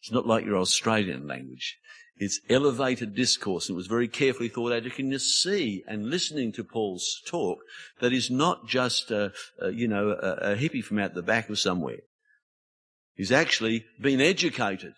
It's 0.00 0.12
not 0.12 0.26
like 0.26 0.44
your 0.44 0.58
Australian 0.58 1.26
language. 1.26 1.78
It's 2.18 2.40
elevated 2.48 3.14
discourse, 3.14 3.68
and 3.68 3.74
it 3.74 3.76
was 3.76 3.88
very 3.88 4.08
carefully 4.08 4.48
thought 4.48 4.72
out. 4.72 4.84
You 4.84 4.90
can 4.90 5.10
just 5.10 5.42
see 5.42 5.84
and 5.86 6.08
listening 6.08 6.52
to 6.52 6.64
Paul's 6.64 7.20
talk 7.26 7.58
that 8.00 8.12
he's 8.12 8.30
not 8.30 8.66
just, 8.66 9.10
a, 9.10 9.32
a 9.60 9.70
you 9.70 9.86
know, 9.86 10.10
a, 10.10 10.52
a 10.52 10.56
hippie 10.56 10.82
from 10.82 10.98
out 10.98 11.14
the 11.14 11.22
back 11.22 11.50
of 11.50 11.58
somewhere. 11.58 11.98
He's 13.14 13.32
actually 13.32 13.84
been 14.00 14.20
educated, 14.20 14.94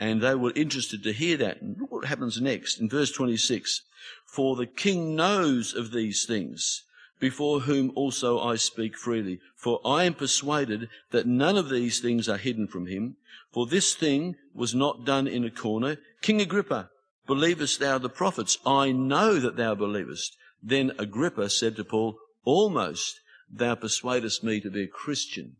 and 0.00 0.20
they 0.20 0.34
were 0.34 0.52
interested 0.54 1.02
to 1.02 1.12
hear 1.12 1.36
that. 1.38 1.60
And 1.60 1.76
look 1.78 1.90
what 1.90 2.06
happens 2.06 2.40
next 2.40 2.80
in 2.80 2.88
verse 2.88 3.10
26. 3.10 3.82
For 4.26 4.56
the 4.56 4.66
king 4.66 5.16
knows 5.16 5.74
of 5.74 5.92
these 5.92 6.24
things, 6.24 6.84
before 7.18 7.60
whom 7.60 7.90
also 7.94 8.38
I 8.38 8.56
speak 8.56 8.96
freely. 8.96 9.40
For 9.56 9.80
I 9.84 10.04
am 10.04 10.14
persuaded 10.14 10.88
that 11.10 11.26
none 11.26 11.56
of 11.56 11.68
these 11.68 12.00
things 12.00 12.28
are 12.28 12.36
hidden 12.36 12.68
from 12.68 12.86
him. 12.86 13.16
For 13.52 13.66
this 13.66 13.94
thing 13.94 14.36
was 14.54 14.74
not 14.74 15.04
done 15.04 15.26
in 15.26 15.44
a 15.44 15.50
corner. 15.50 15.96
King 16.22 16.40
Agrippa, 16.40 16.90
believest 17.26 17.80
thou 17.80 17.98
the 17.98 18.08
prophets? 18.08 18.58
I 18.64 18.92
know 18.92 19.38
that 19.40 19.56
thou 19.56 19.74
believest. 19.74 20.36
Then 20.62 20.92
Agrippa 20.98 21.50
said 21.50 21.76
to 21.76 21.84
Paul, 21.84 22.18
Almost 22.44 23.20
thou 23.50 23.74
persuadest 23.74 24.44
me 24.44 24.60
to 24.60 24.70
be 24.70 24.84
a 24.84 24.88
Christian. 24.88 25.56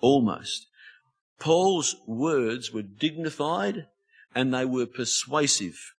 Almost. 0.00 0.66
Paul's 1.38 1.96
words 2.06 2.72
were 2.72 2.82
dignified 2.82 3.86
and 4.34 4.52
they 4.52 4.64
were 4.64 4.86
persuasive. 4.86 5.94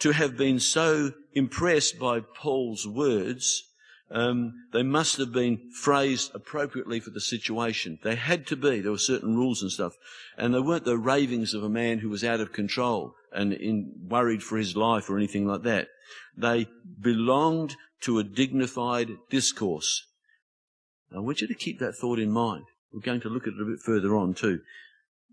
To 0.00 0.12
have 0.12 0.36
been 0.36 0.58
so 0.58 1.12
impressed 1.32 1.98
by 1.98 2.20
Paul's 2.20 2.86
words, 2.86 3.68
um, 4.10 4.52
they 4.72 4.82
must 4.82 5.16
have 5.16 5.32
been 5.32 5.70
phrased 5.72 6.34
appropriately 6.34 7.00
for 7.00 7.10
the 7.10 7.20
situation. 7.20 7.98
They 8.02 8.16
had 8.16 8.46
to 8.48 8.56
be. 8.56 8.80
There 8.80 8.92
were 8.92 8.98
certain 8.98 9.36
rules 9.36 9.62
and 9.62 9.70
stuff. 9.70 9.94
And 10.36 10.52
they 10.52 10.60
weren't 10.60 10.84
the 10.84 10.98
ravings 10.98 11.54
of 11.54 11.62
a 11.62 11.68
man 11.68 12.00
who 12.00 12.10
was 12.10 12.24
out 12.24 12.40
of 12.40 12.52
control 12.52 13.14
and 13.32 13.52
in, 13.52 13.92
worried 14.08 14.42
for 14.42 14.58
his 14.58 14.76
life 14.76 15.08
or 15.08 15.16
anything 15.16 15.46
like 15.46 15.62
that. 15.62 15.88
They 16.36 16.66
belonged 17.00 17.76
to 18.02 18.18
a 18.18 18.24
dignified 18.24 19.16
discourse. 19.30 20.06
I 21.14 21.20
want 21.20 21.40
you 21.40 21.46
to 21.46 21.54
keep 21.54 21.78
that 21.78 21.94
thought 21.94 22.18
in 22.18 22.30
mind. 22.30 22.64
We're 22.92 23.00
going 23.00 23.20
to 23.22 23.28
look 23.28 23.46
at 23.46 23.54
it 23.54 23.60
a 23.60 23.64
bit 23.64 23.80
further 23.80 24.14
on 24.16 24.34
too. 24.34 24.60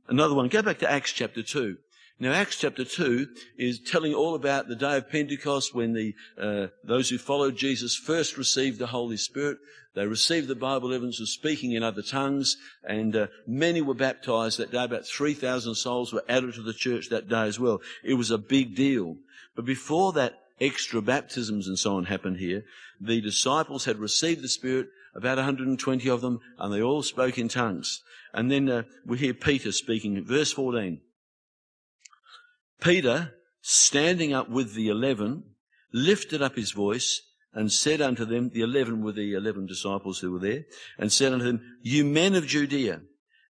Another 0.08 0.34
one, 0.34 0.48
go 0.48 0.62
back 0.62 0.80
to 0.80 0.92
Acts 0.92 1.12
chapter 1.14 1.44
2. 1.44 1.78
Now, 2.22 2.34
Acts 2.34 2.58
chapter 2.58 2.84
2 2.84 3.28
is 3.58 3.80
telling 3.80 4.14
all 4.14 4.36
about 4.36 4.68
the 4.68 4.76
day 4.76 4.98
of 4.98 5.10
Pentecost 5.10 5.74
when 5.74 5.94
the, 5.94 6.14
uh, 6.38 6.68
those 6.84 7.10
who 7.10 7.18
followed 7.18 7.56
Jesus 7.56 7.96
first 7.96 8.38
received 8.38 8.78
the 8.78 8.88
Holy 8.88 9.16
Spirit. 9.16 9.58
They 9.96 10.06
received 10.06 10.50
the 10.50 10.56
Bible 10.56 10.94
evidence 10.94 11.22
of 11.22 11.30
speaking 11.30 11.72
in 11.72 11.84
other 11.84 12.02
tongues, 12.02 12.58
and 12.84 13.16
uh, 13.16 13.28
many 13.48 13.82
were 13.82 13.94
baptized 13.94 14.58
that 14.58 14.72
day. 14.72 14.84
About 14.84 15.06
3,000 15.06 15.76
souls 15.76 16.12
were 16.12 16.26
added 16.28 16.56
to 16.56 16.62
the 16.62 16.74
church 16.74 17.08
that 17.10 17.30
day 17.30 17.44
as 17.44 17.58
well. 17.58 17.80
It 18.04 18.16
was 18.16 18.32
a 18.32 18.38
big 18.38 18.76
deal. 18.76 19.16
But 19.56 19.66
before 19.66 20.12
that 20.14 20.34
extra 20.60 21.02
baptisms 21.02 21.68
and 21.68 21.80
so 21.80 21.96
on 21.96 22.06
happened 22.06 22.38
here, 22.38 22.66
the 23.00 23.22
disciples 23.22 23.86
had 23.86 23.98
received 23.98 24.42
the 24.42 24.50
Spirit, 24.50 24.90
about 25.16 25.38
120 25.38 26.10
of 26.10 26.22
them, 26.22 26.40
and 26.58 26.74
they 26.74 26.82
all 26.82 27.04
spoke 27.04 27.38
in 27.38 27.48
tongues. 27.48 28.02
And 28.34 28.52
then 28.52 28.70
uh, 28.70 28.84
we 29.06 29.18
hear 29.18 29.34
Peter 29.34 29.72
speaking, 29.72 30.24
verse 30.24 30.52
14. 30.52 31.02
Peter, 32.82 33.34
standing 33.62 34.34
up 34.34 34.50
with 34.50 34.74
the 34.74 34.88
eleven, 34.88 35.44
lifted 35.92 36.42
up 36.42 36.56
his 36.56 36.72
voice 36.72 37.22
and 37.54 37.72
said 37.72 38.02
unto 38.02 38.26
them, 38.26 38.50
the 38.54 38.62
eleven 38.62 39.04
were 39.04 39.12
the 39.12 39.34
eleven 39.34 39.66
disciples 39.66 40.20
who 40.20 40.32
were 40.32 40.40
there, 40.40 40.66
and 40.98 41.12
said 41.12 41.34
unto 41.34 41.46
them, 41.46 41.62
You 41.82 42.06
men 42.06 42.36
of 42.36 42.48
Judea, 42.48 43.02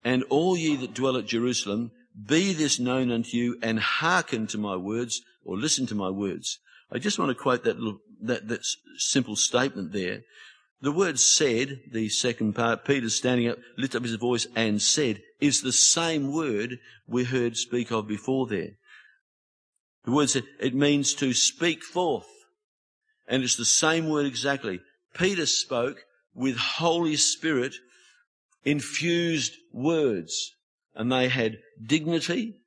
and 0.04 0.24
all 0.30 0.58
ye 0.58 0.76
that 0.78 0.94
dwell 0.94 1.18
at 1.18 1.26
Jerusalem, 1.26 1.92
be 2.28 2.54
this 2.54 2.80
known 2.80 3.12
unto 3.12 3.36
you, 3.36 3.58
and 3.62 3.80
hearken 3.80 4.48
to 4.48 4.58
my 4.58 4.76
words, 4.76 5.22
or 5.44 5.58
listen 5.58 5.86
to 5.88 5.96
my 5.96 6.10
words. 6.10 6.60
I 6.92 7.00
just 7.00 7.18
want 7.18 7.30
to 7.30 7.36
quote 7.36 7.64
that 7.64 7.80
little, 7.80 8.00
that, 8.22 8.48
that 8.48 8.66
simple 8.98 9.36
statement 9.36 9.92
there. 9.92 10.22
The 10.82 10.92
word 10.92 11.20
said, 11.20 11.82
the 11.92 12.10
second 12.10 12.54
part, 12.54 12.86
Peter 12.86 13.10
standing 13.10 13.50
up, 13.50 13.58
lifted 13.78 13.98
up 13.98 14.04
his 14.04 14.16
voice 14.16 14.46
and 14.56 14.82
said, 14.82 15.22
is 15.40 15.62
the 15.62 15.72
same 15.72 16.32
word 16.32 16.80
we 17.08 17.24
heard 17.24 17.58
speak 17.58 17.92
of 17.92 18.08
before 18.08 18.48
there. 18.48 18.72
The 20.04 20.12
word 20.12 20.30
said, 20.30 20.44
it 20.60 20.76
means 20.76 21.14
to 21.16 21.34
speak 21.34 21.84
forth. 21.84 22.28
And 23.28 23.44
it's 23.44 23.56
the 23.56 23.66
same 23.66 24.10
word 24.10 24.26
exactly. 24.26 24.82
Peter 25.14 25.46
spoke 25.46 26.06
with 26.34 26.58
Holy 26.58 27.16
Spirit 27.16 27.74
infused 28.64 29.56
words 29.72 30.54
and 30.94 31.12
they 31.12 31.30
had 31.30 31.60
dignity 31.84 32.62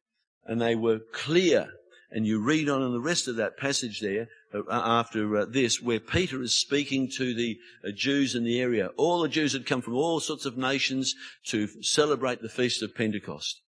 and 0.45 0.61
they 0.61 0.75
were 0.75 1.01
clear. 1.13 1.69
And 2.11 2.27
you 2.27 2.43
read 2.43 2.69
on 2.69 2.83
in 2.83 2.93
the 2.93 3.01
rest 3.01 3.29
of 3.29 3.37
that 3.37 3.59
passage 3.59 4.01
there 4.01 4.29
after 4.71 5.37
uh, 5.37 5.45
this 5.45 5.81
where 5.81 6.01
Peter 6.01 6.43
is 6.43 6.55
speaking 6.55 7.11
to 7.17 7.35
the 7.35 7.59
uh, 7.87 7.91
Jews 7.91 8.35
in 8.35 8.45
the 8.45 8.61
area. 8.61 8.89
All 8.97 9.21
the 9.21 9.29
Jews 9.29 9.53
had 9.53 9.67
come 9.67 9.83
from 9.83 9.95
all 9.95 10.21
sorts 10.21 10.47
of 10.47 10.57
nations 10.57 11.15
to 11.47 11.69
celebrate 11.83 12.41
the 12.41 12.49
feast 12.49 12.83
of 12.83 12.95
Pentecost. 12.95 13.61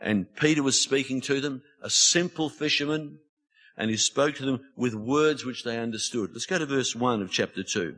And 0.00 0.34
Peter 0.36 0.62
was 0.62 0.80
speaking 0.80 1.20
to 1.22 1.40
them, 1.40 1.62
a 1.82 1.90
simple 1.90 2.48
fisherman, 2.48 3.18
and 3.76 3.90
he 3.90 3.96
spoke 3.96 4.36
to 4.36 4.44
them 4.44 4.60
with 4.76 4.94
words 4.94 5.44
which 5.44 5.64
they 5.64 5.78
understood. 5.78 6.30
Let's 6.32 6.46
go 6.46 6.58
to 6.58 6.66
verse 6.66 6.94
1 6.94 7.22
of 7.22 7.30
chapter 7.30 7.62
2. 7.62 7.96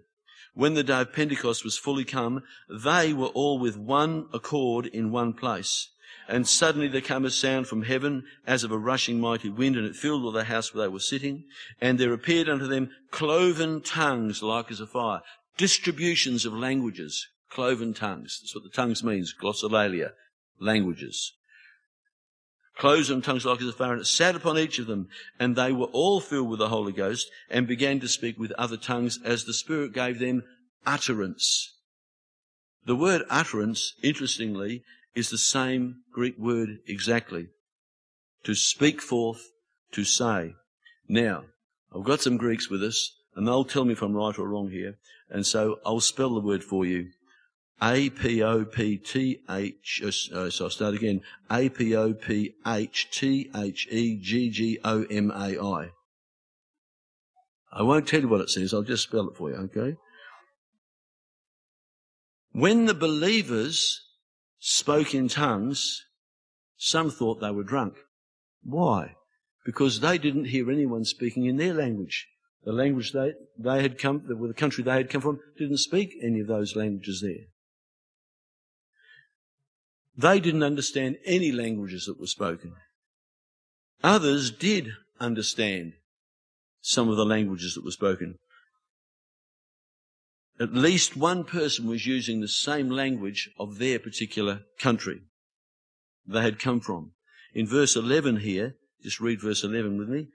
When 0.54 0.74
the 0.74 0.82
day 0.82 1.00
of 1.00 1.12
Pentecost 1.12 1.64
was 1.64 1.78
fully 1.78 2.04
come, 2.04 2.42
they 2.68 3.12
were 3.12 3.26
all 3.26 3.58
with 3.58 3.76
one 3.76 4.28
accord 4.32 4.86
in 4.86 5.10
one 5.10 5.32
place. 5.32 5.88
And 6.28 6.46
suddenly 6.46 6.88
there 6.88 7.00
came 7.00 7.24
a 7.24 7.30
sound 7.30 7.66
from 7.66 7.82
heaven 7.82 8.24
as 8.46 8.64
of 8.64 8.72
a 8.72 8.78
rushing 8.78 9.20
mighty 9.20 9.48
wind, 9.48 9.76
and 9.76 9.86
it 9.86 9.96
filled 9.96 10.24
all 10.24 10.32
the 10.32 10.44
house 10.44 10.74
where 10.74 10.84
they 10.84 10.92
were 10.92 11.00
sitting. 11.00 11.44
And 11.80 11.98
there 11.98 12.12
appeared 12.12 12.48
unto 12.48 12.66
them 12.66 12.90
cloven 13.10 13.82
tongues 13.82 14.42
like 14.42 14.70
as 14.70 14.80
a 14.80 14.86
fire, 14.86 15.22
distributions 15.56 16.44
of 16.44 16.52
languages, 16.52 17.26
cloven 17.50 17.94
tongues. 17.94 18.40
That's 18.40 18.54
what 18.54 18.64
the 18.64 18.70
tongues 18.70 19.02
means, 19.02 19.34
glossolalia, 19.40 20.12
languages 20.60 21.32
Cloven 22.78 23.22
tongues 23.22 23.44
like 23.44 23.60
as 23.60 23.66
a 23.66 23.72
fire, 23.72 23.92
and 23.92 24.00
it 24.00 24.06
sat 24.06 24.36
upon 24.36 24.56
each 24.56 24.78
of 24.78 24.86
them, 24.86 25.08
and 25.38 25.56
they 25.56 25.72
were 25.72 25.86
all 25.86 26.20
filled 26.20 26.48
with 26.48 26.60
the 26.60 26.68
Holy 26.68 26.92
Ghost, 26.92 27.28
and 27.50 27.66
began 27.66 27.98
to 27.98 28.08
speak 28.08 28.38
with 28.38 28.52
other 28.52 28.76
tongues 28.76 29.18
as 29.24 29.44
the 29.44 29.52
Spirit 29.52 29.92
gave 29.92 30.20
them 30.20 30.44
utterance. 30.86 31.74
The 32.86 32.94
word 32.94 33.22
utterance, 33.28 33.94
interestingly, 34.00 34.84
is 35.14 35.30
the 35.30 35.38
same 35.38 36.02
Greek 36.12 36.38
word 36.38 36.78
exactly. 36.86 37.48
To 38.44 38.54
speak 38.54 39.00
forth, 39.00 39.42
to 39.92 40.04
say. 40.04 40.54
Now, 41.08 41.44
I've 41.94 42.04
got 42.04 42.20
some 42.20 42.36
Greeks 42.36 42.70
with 42.70 42.82
us, 42.82 43.16
and 43.34 43.46
they'll 43.46 43.64
tell 43.64 43.84
me 43.84 43.92
if 43.92 44.02
I'm 44.02 44.14
right 44.14 44.38
or 44.38 44.48
wrong 44.48 44.70
here, 44.70 44.98
and 45.30 45.46
so 45.46 45.80
I'll 45.84 46.00
spell 46.00 46.34
the 46.34 46.40
word 46.40 46.62
for 46.62 46.84
you. 46.84 47.10
A 47.80 48.10
P 48.10 48.42
O 48.42 48.64
P 48.64 48.96
T 48.96 49.40
H, 49.48 50.02
uh, 50.04 50.50
so 50.50 50.64
I'll 50.64 50.70
start 50.70 50.94
again. 50.94 51.20
A 51.50 51.68
P 51.68 51.94
O 51.94 52.12
P 52.12 52.54
H 52.66 53.08
T 53.12 53.50
H 53.54 53.86
E 53.90 54.18
G 54.20 54.50
G 54.50 54.78
O 54.84 55.04
M 55.04 55.30
A 55.30 55.58
I. 55.58 55.90
I 57.72 57.82
won't 57.82 58.08
tell 58.08 58.20
you 58.20 58.28
what 58.28 58.40
it 58.40 58.50
says, 58.50 58.74
I'll 58.74 58.82
just 58.82 59.04
spell 59.04 59.28
it 59.28 59.36
for 59.36 59.50
you, 59.50 59.56
okay? 59.56 59.96
When 62.52 62.86
the 62.86 62.94
believers 62.94 64.00
spoke 64.58 65.14
in 65.14 65.28
tongues, 65.28 66.04
some 66.76 67.10
thought 67.10 67.40
they 67.40 67.50
were 67.50 67.64
drunk. 67.64 67.94
Why? 68.62 69.16
Because 69.64 70.00
they 70.00 70.18
didn't 70.18 70.46
hear 70.46 70.70
anyone 70.70 71.04
speaking 71.04 71.46
in 71.46 71.56
their 71.56 71.74
language. 71.74 72.28
The 72.64 72.72
language 72.72 73.12
they, 73.12 73.32
they 73.58 73.82
had 73.82 73.98
come, 73.98 74.24
the 74.26 74.54
country 74.54 74.82
they 74.84 74.96
had 74.96 75.10
come 75.10 75.20
from, 75.20 75.40
didn't 75.56 75.78
speak 75.78 76.14
any 76.22 76.40
of 76.40 76.46
those 76.46 76.76
languages 76.76 77.20
there. 77.22 77.46
They 80.16 80.40
didn't 80.40 80.64
understand 80.64 81.18
any 81.24 81.52
languages 81.52 82.06
that 82.06 82.18
were 82.18 82.26
spoken. 82.26 82.74
Others 84.02 84.50
did 84.50 84.90
understand 85.20 85.92
some 86.80 87.08
of 87.08 87.16
the 87.16 87.24
languages 87.24 87.74
that 87.74 87.84
were 87.84 87.90
spoken. 87.90 88.38
At 90.60 90.74
least 90.74 91.16
one 91.16 91.44
person 91.44 91.86
was 91.86 92.06
using 92.06 92.40
the 92.40 92.48
same 92.48 92.90
language 92.90 93.50
of 93.58 93.78
their 93.78 93.98
particular 93.98 94.62
country 94.78 95.22
they 96.26 96.42
had 96.42 96.58
come 96.58 96.80
from. 96.80 97.12
In 97.54 97.66
verse 97.66 97.96
11 97.96 98.38
here, 98.38 98.76
just 99.02 99.20
read 99.20 99.40
verse 99.40 99.62
11 99.62 99.98
with 99.98 100.08
me. 100.08 100.28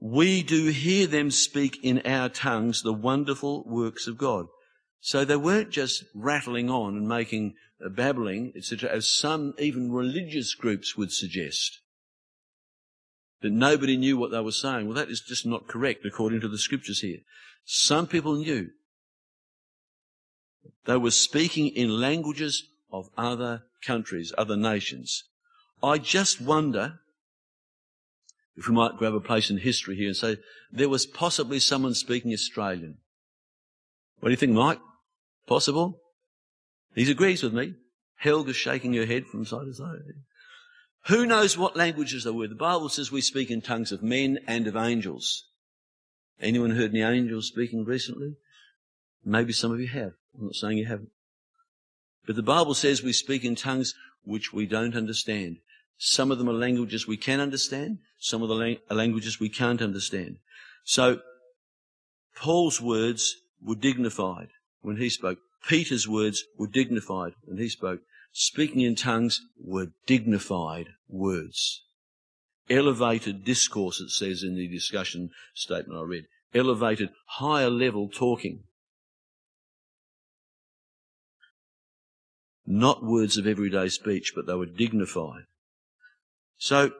We 0.00 0.42
do 0.42 0.66
hear 0.66 1.06
them 1.06 1.30
speak 1.30 1.78
in 1.82 2.02
our 2.06 2.28
tongues 2.28 2.82
the 2.82 2.92
wonderful 2.92 3.64
works 3.66 4.06
of 4.06 4.16
God. 4.16 4.46
So 5.00 5.24
they 5.24 5.36
weren't 5.36 5.70
just 5.70 6.04
rattling 6.14 6.70
on 6.70 6.96
and 6.96 7.08
making 7.08 7.54
uh, 7.84 7.88
babbling, 7.88 8.52
etc., 8.56 8.90
as 8.90 9.12
some 9.12 9.54
even 9.58 9.92
religious 9.92 10.54
groups 10.54 10.96
would 10.96 11.12
suggest. 11.12 11.80
That 13.42 13.52
nobody 13.52 13.96
knew 13.96 14.16
what 14.16 14.30
they 14.30 14.40
were 14.40 14.52
saying. 14.52 14.86
Well, 14.86 14.96
that 14.96 15.10
is 15.10 15.20
just 15.20 15.46
not 15.46 15.68
correct 15.68 16.04
according 16.04 16.40
to 16.40 16.48
the 16.48 16.58
scriptures 16.58 17.00
here. 17.00 17.18
Some 17.64 18.06
people 18.06 18.36
knew. 18.36 18.70
They 20.88 20.96
were 20.96 21.10
speaking 21.10 21.68
in 21.68 22.00
languages 22.00 22.66
of 22.90 23.10
other 23.18 23.64
countries, 23.84 24.32
other 24.38 24.56
nations. 24.56 25.24
I 25.82 25.98
just 25.98 26.40
wonder 26.40 27.00
if 28.56 28.66
we 28.68 28.74
might 28.74 28.96
grab 28.96 29.12
a 29.12 29.20
place 29.20 29.50
in 29.50 29.58
history 29.58 29.96
here 29.96 30.06
and 30.06 30.16
say 30.16 30.38
there 30.72 30.88
was 30.88 31.04
possibly 31.04 31.58
someone 31.60 31.92
speaking 31.92 32.32
Australian. 32.32 32.96
What 34.20 34.28
do 34.28 34.30
you 34.30 34.38
think, 34.38 34.52
Mike? 34.52 34.80
Possible? 35.46 36.00
He 36.94 37.08
agrees 37.10 37.42
with 37.42 37.52
me. 37.52 37.74
Helga's 38.16 38.56
shaking 38.56 38.94
her 38.94 39.04
head 39.04 39.26
from 39.26 39.44
side 39.44 39.66
to 39.66 39.74
side. 39.74 39.98
Who 41.08 41.26
knows 41.26 41.58
what 41.58 41.76
languages 41.76 42.24
they 42.24 42.30
were? 42.30 42.48
The 42.48 42.54
Bible 42.54 42.88
says 42.88 43.12
we 43.12 43.20
speak 43.20 43.50
in 43.50 43.60
tongues 43.60 43.92
of 43.92 44.02
men 44.02 44.38
and 44.46 44.66
of 44.66 44.74
angels. 44.74 45.44
Anyone 46.40 46.70
heard 46.70 46.92
any 46.92 47.02
angels 47.02 47.46
speaking 47.46 47.84
recently? 47.84 48.36
Maybe 49.24 49.52
some 49.52 49.72
of 49.72 49.80
you 49.80 49.88
have. 49.88 50.12
I'm 50.36 50.46
not 50.46 50.54
saying 50.54 50.78
you 50.78 50.86
haven't. 50.86 51.10
But 52.26 52.36
the 52.36 52.42
Bible 52.42 52.74
says 52.74 53.02
we 53.02 53.12
speak 53.12 53.44
in 53.44 53.54
tongues 53.54 53.94
which 54.24 54.52
we 54.52 54.66
don't 54.66 54.94
understand. 54.94 55.58
Some 55.96 56.30
of 56.30 56.38
them 56.38 56.48
are 56.48 56.52
languages 56.52 57.06
we 57.06 57.16
can 57.16 57.40
understand. 57.40 57.98
Some 58.18 58.42
of 58.42 58.48
the 58.48 58.78
languages 58.90 59.40
we 59.40 59.48
can't 59.48 59.82
understand. 59.82 60.38
So 60.84 61.20
Paul's 62.36 62.80
words 62.80 63.36
were 63.60 63.74
dignified 63.74 64.48
when 64.80 64.98
he 64.98 65.08
spoke. 65.08 65.38
Peter's 65.66 66.06
words 66.06 66.44
were 66.56 66.68
dignified 66.68 67.32
when 67.44 67.58
he 67.58 67.68
spoke. 67.68 68.00
Speaking 68.32 68.82
in 68.82 68.94
tongues 68.94 69.40
were 69.58 69.88
dignified 70.06 70.90
words. 71.08 71.82
Elevated 72.70 73.44
discourse, 73.44 74.00
it 74.00 74.10
says 74.10 74.42
in 74.42 74.54
the 74.54 74.68
discussion 74.68 75.30
statement 75.54 75.98
I 75.98 76.02
read. 76.02 76.26
Elevated, 76.54 77.10
higher 77.26 77.70
level 77.70 78.08
talking. 78.08 78.64
Not 82.70 83.02
words 83.02 83.38
of 83.38 83.46
everyday 83.46 83.88
speech, 83.88 84.32
but 84.36 84.46
they 84.46 84.54
were 84.54 84.66
dignified. 84.66 85.44
So, 86.58 86.92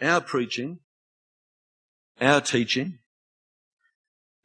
our 0.00 0.20
preaching, 0.20 0.80
our 2.20 2.42
teaching, 2.42 2.98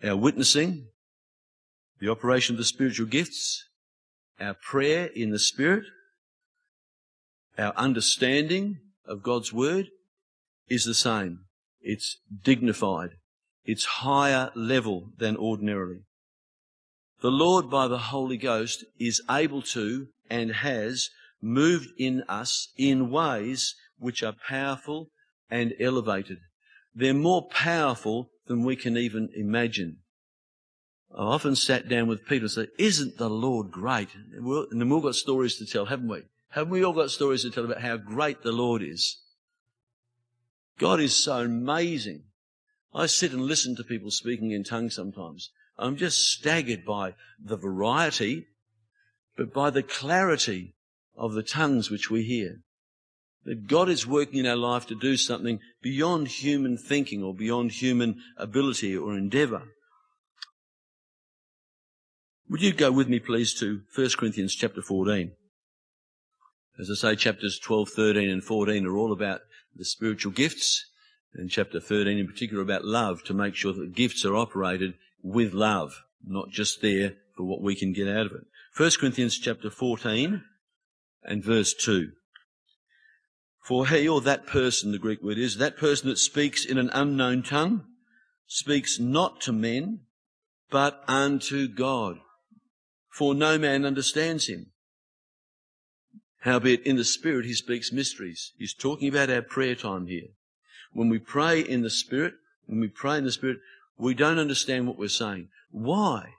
our 0.01 0.15
witnessing, 0.15 0.87
the 1.99 2.09
operation 2.09 2.55
of 2.55 2.57
the 2.57 2.63
spiritual 2.63 3.05
gifts, 3.05 3.65
our 4.39 4.53
prayer 4.53 5.07
in 5.13 5.31
the 5.31 5.39
Spirit, 5.39 5.83
our 7.57 7.73
understanding 7.75 8.77
of 9.05 9.23
God's 9.23 9.51
Word 9.51 9.87
is 10.69 10.85
the 10.85 10.93
same. 10.93 11.41
It's 11.81 12.17
dignified. 12.43 13.09
It's 13.65 13.83
higher 13.85 14.51
level 14.55 15.09
than 15.17 15.35
ordinarily. 15.35 16.05
The 17.21 17.31
Lord, 17.31 17.69
by 17.69 17.87
the 17.87 17.99
Holy 17.99 18.37
Ghost, 18.37 18.83
is 18.99 19.21
able 19.29 19.61
to 19.61 20.07
and 20.29 20.51
has 20.51 21.09
moved 21.41 21.89
in 21.97 22.23
us 22.27 22.69
in 22.77 23.11
ways 23.11 23.75
which 23.99 24.23
are 24.23 24.33
powerful 24.47 25.11
and 25.49 25.73
elevated. 25.79 26.39
They're 26.95 27.13
more 27.13 27.47
powerful 27.47 28.31
than 28.47 28.63
we 28.63 28.75
can 28.75 28.97
even 28.97 29.29
imagine. 29.35 29.97
I've 31.13 31.27
often 31.27 31.55
sat 31.55 31.87
down 31.87 32.07
with 32.07 32.25
people 32.25 32.45
and 32.45 32.51
said, 32.51 32.69
Isn't 32.79 33.17
the 33.17 33.29
Lord 33.29 33.69
great? 33.69 34.09
And 34.15 34.45
we've 34.45 34.91
all 34.91 35.01
got 35.01 35.15
stories 35.15 35.57
to 35.57 35.65
tell, 35.65 35.85
haven't 35.85 36.07
we? 36.07 36.23
Haven't 36.49 36.71
we 36.71 36.83
all 36.83 36.93
got 36.93 37.11
stories 37.11 37.43
to 37.43 37.51
tell 37.51 37.65
about 37.65 37.81
how 37.81 37.97
great 37.97 38.41
the 38.41 38.51
Lord 38.51 38.81
is? 38.81 39.21
God 40.79 40.99
is 40.99 41.23
so 41.23 41.41
amazing. 41.41 42.23
I 42.93 43.05
sit 43.05 43.31
and 43.31 43.43
listen 43.43 43.75
to 43.75 43.83
people 43.83 44.09
speaking 44.09 44.51
in 44.51 44.63
tongues 44.63 44.95
sometimes. 44.95 45.51
I'm 45.81 45.97
just 45.97 46.29
staggered 46.29 46.85
by 46.85 47.15
the 47.43 47.57
variety, 47.57 48.47
but 49.35 49.53
by 49.53 49.71
the 49.71 49.83
clarity 49.83 50.75
of 51.15 51.33
the 51.33 51.43
tongues 51.43 51.89
which 51.89 52.09
we 52.09 52.23
hear. 52.23 52.61
That 53.43 53.67
God 53.67 53.89
is 53.89 54.05
working 54.05 54.39
in 54.39 54.45
our 54.45 54.55
life 54.55 54.85
to 54.87 54.95
do 54.95 55.17
something 55.17 55.59
beyond 55.81 56.27
human 56.27 56.77
thinking 56.77 57.23
or 57.23 57.33
beyond 57.33 57.71
human 57.71 58.21
ability 58.37 58.95
or 58.95 59.17
endeavour. 59.17 59.63
Would 62.49 62.61
you 62.61 62.73
go 62.73 62.91
with 62.91 63.07
me, 63.07 63.19
please, 63.19 63.53
to 63.55 63.81
1 63.95 64.09
Corinthians 64.17 64.53
chapter 64.53 64.81
14? 64.81 65.31
As 66.79 66.91
I 66.91 66.95
say, 66.95 67.15
chapters 67.15 67.57
12, 67.57 67.89
13, 67.89 68.29
and 68.29 68.43
14 68.43 68.85
are 68.85 68.95
all 68.95 69.11
about 69.11 69.41
the 69.75 69.85
spiritual 69.85 70.31
gifts, 70.31 70.85
and 71.33 71.49
chapter 71.49 71.79
13 71.79 72.17
in 72.17 72.27
particular 72.27 72.61
about 72.61 72.85
love, 72.85 73.23
to 73.23 73.33
make 73.33 73.55
sure 73.55 73.73
that 73.73 73.95
gifts 73.95 74.25
are 74.25 74.35
operated 74.35 74.95
with 75.23 75.53
love, 75.53 76.03
not 76.25 76.49
just 76.49 76.81
there 76.81 77.13
for 77.35 77.43
what 77.43 77.61
we 77.61 77.75
can 77.75 77.93
get 77.93 78.07
out 78.07 78.27
of 78.27 78.33
it. 78.33 78.45
1 78.77 78.91
Corinthians 78.99 79.37
chapter 79.37 79.69
14 79.69 80.43
and 81.23 81.43
verse 81.43 81.73
2. 81.73 82.11
For 83.63 83.87
he 83.87 84.07
or 84.07 84.21
that 84.21 84.47
person, 84.47 84.91
the 84.91 84.97
Greek 84.97 85.21
word 85.21 85.37
is, 85.37 85.57
that 85.57 85.77
person 85.77 86.09
that 86.09 86.17
speaks 86.17 86.65
in 86.65 86.77
an 86.77 86.89
unknown 86.93 87.43
tongue, 87.43 87.85
speaks 88.47 88.99
not 88.99 89.39
to 89.41 89.51
men, 89.51 90.01
but 90.69 91.03
unto 91.07 91.67
God. 91.67 92.17
For 93.09 93.35
no 93.35 93.57
man 93.57 93.85
understands 93.85 94.47
him. 94.47 94.67
Howbeit 96.39 96.81
in 96.83 96.95
the 96.95 97.03
Spirit 97.03 97.45
he 97.45 97.53
speaks 97.53 97.91
mysteries. 97.91 98.53
He's 98.57 98.73
talking 98.73 99.07
about 99.07 99.29
our 99.29 99.43
prayer 99.43 99.75
time 99.75 100.07
here. 100.07 100.29
When 100.91 101.07
we 101.07 101.19
pray 101.19 101.59
in 101.59 101.81
the 101.81 101.89
Spirit, 101.89 102.33
when 102.65 102.79
we 102.79 102.87
pray 102.87 103.17
in 103.17 103.25
the 103.25 103.31
Spirit, 103.31 103.59
we 104.01 104.15
don't 104.15 104.39
understand 104.39 104.87
what 104.87 104.97
we're 104.97 105.07
saying. 105.07 105.49
Why? 105.69 106.31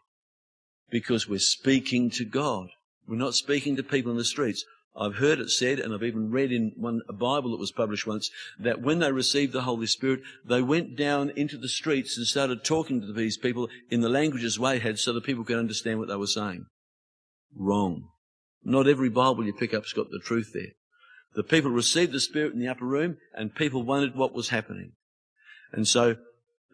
Because 0.91 1.29
we're 1.29 1.39
speaking 1.39 2.11
to 2.11 2.25
God. 2.25 2.69
We're 3.07 3.17
not 3.17 3.35
speaking 3.35 3.77
to 3.77 3.85
people 3.85 4.11
in 4.11 4.19
the 4.19 4.25
streets. 4.25 4.65
I've 4.97 5.15
heard 5.15 5.39
it 5.39 5.49
said, 5.49 5.79
and 5.79 5.95
I've 5.95 6.03
even 6.03 6.31
read 6.31 6.53
in 6.53 6.73
one, 6.77 7.01
a 7.09 7.13
Bible 7.13 7.53
that 7.53 7.61
was 7.61 7.73
published 7.73 8.07
once, 8.07 8.31
that 8.59 8.83
when 8.83 8.99
they 8.99 9.13
received 9.13 9.53
the 9.53 9.63
Holy 9.63 9.87
Spirit, 9.87 10.21
they 10.45 10.61
went 10.61 10.97
down 10.97 11.31
into 11.31 11.57
the 11.57 11.69
streets 11.69 12.19
and 12.19 12.27
started 12.27 12.65
talking 12.65 13.01
to 13.01 13.13
these 13.13 13.39
people 13.39 13.69
in 13.91 14.01
the 14.01 14.09
languages 14.09 14.59
they 14.59 14.81
had 14.81 14.99
so 14.99 15.13
that 15.13 15.25
people 15.25 15.45
could 15.45 15.57
understand 15.57 15.99
what 16.01 16.09
they 16.09 16.17
were 16.17 16.27
saying. 16.27 16.67
Wrong. 17.57 18.09
Not 18.65 18.89
every 18.89 19.09
Bible 19.09 19.45
you 19.45 19.55
pick 19.55 19.73
up's 19.73 19.93
got 19.93 20.11
the 20.11 20.19
truth 20.19 20.51
there. 20.53 20.73
The 21.35 21.45
people 21.45 21.71
received 21.71 22.13
the 22.13 22.21
Spirit 22.21 22.53
in 22.53 22.59
the 22.59 22.69
upper 22.69 22.85
room, 22.85 23.17
and 23.35 23.55
people 23.55 23.85
wondered 23.85 24.17
what 24.17 24.35
was 24.35 24.51
happening. 24.51 24.93
And 25.73 25.89
so, 25.89 26.17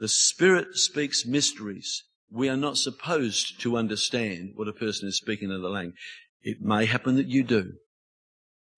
the 0.01 0.09
Spirit 0.09 0.77
speaks 0.77 1.27
mysteries. 1.27 2.05
We 2.31 2.49
are 2.49 2.57
not 2.57 2.77
supposed 2.77 3.61
to 3.63 3.77
understand 3.77 4.53
what 4.55 4.69
a 4.69 4.73
person 4.73 5.09
is 5.09 5.17
speaking 5.17 5.51
in 5.51 5.63
the 5.63 5.69
language. 5.69 5.97
It 6.43 6.61
may 6.61 6.85
happen 6.85 7.17
that 7.17 7.27
you 7.27 7.43
do. 7.43 7.75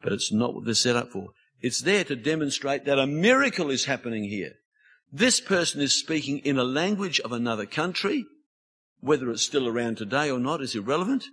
But 0.02 0.12
it's 0.12 0.32
not 0.32 0.54
what 0.54 0.64
they're 0.64 0.74
set 0.74 0.96
up 0.96 1.10
for. 1.10 1.28
It's 1.60 1.82
there 1.82 2.04
to 2.04 2.16
demonstrate 2.16 2.86
that 2.86 2.98
a 2.98 3.06
miracle 3.06 3.70
is 3.70 3.84
happening 3.84 4.24
here. 4.24 4.52
This 5.12 5.40
person 5.40 5.80
is 5.80 5.98
speaking 5.98 6.38
in 6.38 6.58
a 6.58 6.64
language 6.64 7.20
of 7.20 7.32
another 7.32 7.66
country. 7.66 8.24
Whether 9.00 9.30
it's 9.30 9.44
still 9.44 9.66
around 9.66 9.96
today 9.96 10.30
or 10.30 10.38
not 10.38 10.62
is 10.62 10.74
irrelevant. 10.74 11.24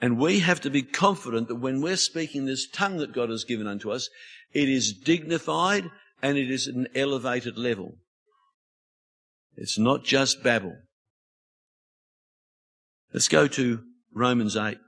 And 0.00 0.18
we 0.18 0.40
have 0.40 0.60
to 0.62 0.70
be 0.70 0.82
confident 0.82 1.48
that 1.48 1.56
when 1.56 1.80
we're 1.80 1.96
speaking 1.96 2.46
this 2.46 2.68
tongue 2.68 2.98
that 2.98 3.12
God 3.12 3.28
has 3.28 3.44
given 3.44 3.66
unto 3.66 3.90
us, 3.90 4.08
it 4.52 4.68
is 4.68 4.92
dignified 4.92 5.84
and 6.22 6.36
it 6.36 6.50
is 6.50 6.66
an 6.66 6.88
elevated 6.94 7.56
level. 7.56 7.96
It's 9.56 9.78
not 9.78 10.04
just 10.04 10.42
babble. 10.42 10.76
Let's 13.12 13.28
go 13.28 13.48
to 13.48 13.80
Romans 14.14 14.56
8. 14.56 14.78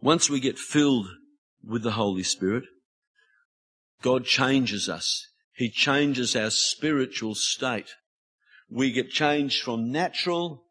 Once 0.00 0.28
we 0.28 0.38
get 0.38 0.58
filled 0.58 1.08
with 1.64 1.82
the 1.82 1.92
Holy 1.92 2.22
Spirit, 2.22 2.64
God 4.02 4.24
changes 4.24 4.88
us. 4.88 5.26
He 5.52 5.70
changes 5.70 6.36
our 6.36 6.50
spiritual 6.50 7.34
state. 7.34 7.94
We 8.68 8.92
get 8.92 9.10
changed 9.10 9.62
from 9.62 9.90
natural 9.90 10.64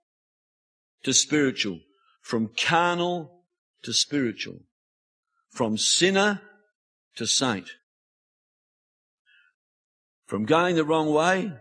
to 1.04 1.13
spiritual, 1.13 1.80
from 2.21 2.51
carnal 2.56 3.45
to 3.84 3.93
spiritual, 3.93 4.60
from 5.49 5.78
sinner 5.78 6.41
to 7.15 7.25
saint, 7.25 7.69
from 10.25 10.45
going 10.45 10.75
the 10.75 10.86
wrong 10.86 11.12
way 11.13 11.51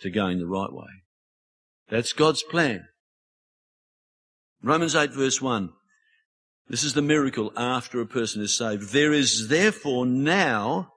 to 0.00 0.10
going 0.10 0.38
the 0.38 0.46
right 0.46 0.72
way. 0.72 1.04
That's 1.88 2.12
God's 2.12 2.42
plan. 2.42 2.88
Romans 4.62 4.94
8 4.94 5.12
verse 5.12 5.40
1. 5.40 5.70
This 6.68 6.84
is 6.84 6.94
the 6.94 7.02
miracle 7.02 7.52
after 7.56 8.00
a 8.00 8.06
person 8.06 8.42
is 8.42 8.56
saved. 8.56 8.92
There 8.92 9.12
is 9.12 9.48
therefore 9.48 10.06
now 10.06 10.92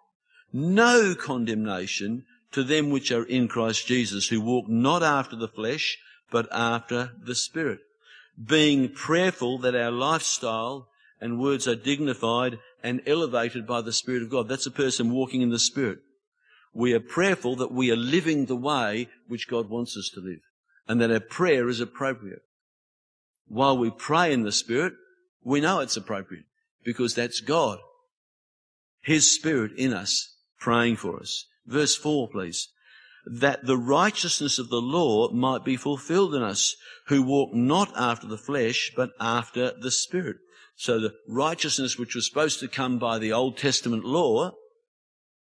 no 0.52 1.16
condemnation 1.16 2.26
to 2.52 2.64
them 2.64 2.92
which 2.92 3.12
are 3.12 3.24
in 3.24 3.48
Christ 3.48 3.88
Jesus, 3.88 4.28
who 4.28 4.40
walk 4.40 4.68
not 4.70 5.02
after 5.02 5.36
the 5.36 5.48
flesh, 5.48 5.98
but 6.32 6.48
after 6.52 7.14
the 7.20 7.34
Spirit. 7.34 7.80
Being 8.42 8.90
prayerful 8.90 9.58
that 9.60 9.76
our 9.76 9.92
lifestyle 9.92 10.90
and 11.24 11.40
words 11.40 11.68
are 11.68 11.76
dignified 11.76 12.60
and 12.84 13.02
elevated 13.08 13.66
by 13.66 13.82
the 13.82 13.94
Spirit 13.94 14.22
of 14.22 14.30
God. 14.30 14.48
That's 14.48 14.68
a 14.68 14.72
person 14.72 15.12
walking 15.12 15.42
in 15.42 15.50
the 15.50 15.60
Spirit. 15.60 16.00
We 16.74 16.94
are 16.94 17.00
prayerful 17.00 17.56
that 17.58 17.72
we 17.72 17.92
are 17.92 17.96
living 17.96 18.46
the 18.46 18.56
way 18.56 19.08
which 19.28 19.48
God 19.48 19.70
wants 19.70 19.98
us 19.98 20.12
to 20.14 20.20
live 20.20 20.42
and 20.88 21.00
that 21.02 21.12
our 21.12 21.20
prayer 21.20 21.70
is 21.70 21.80
appropriate 21.80 22.42
while 23.48 23.78
we 23.78 23.92
pray 23.92 24.34
in 24.34 24.44
the 24.44 24.52
Spirit, 24.52 24.94
we 25.44 25.62
know 25.62 25.80
it's 25.80 25.98
appropriate 25.98 26.46
because 26.84 27.14
that's 27.14 27.40
God. 27.40 27.80
His 29.02 29.34
Spirit 29.34 29.74
in 29.78 29.94
us 29.94 30.36
praying 30.60 30.96
for 30.98 31.20
us. 31.20 31.46
Verse 31.66 31.96
4, 31.96 32.30
please. 32.30 32.70
That 33.26 33.66
the 33.66 33.78
righteousness 33.78 34.60
of 34.60 34.70
the 34.70 34.82
law 34.82 35.30
might 35.32 35.64
be 35.64 35.76
fulfilled 35.76 36.34
in 36.36 36.42
us 36.42 36.76
who 37.08 37.22
walk 37.22 37.54
not 37.54 37.92
after 37.96 38.28
the 38.28 38.38
flesh, 38.38 38.92
but 38.96 39.12
after 39.20 39.72
the 39.80 39.92
Spirit. 39.92 40.38
So 40.76 41.00
the 41.00 41.14
righteousness 41.28 41.98
which 41.98 42.16
was 42.16 42.28
supposed 42.28 42.60
to 42.60 42.68
come 42.68 43.00
by 43.00 43.20
the 43.20 43.32
Old 43.32 43.58
Testament 43.58 44.04
law, 44.04 44.52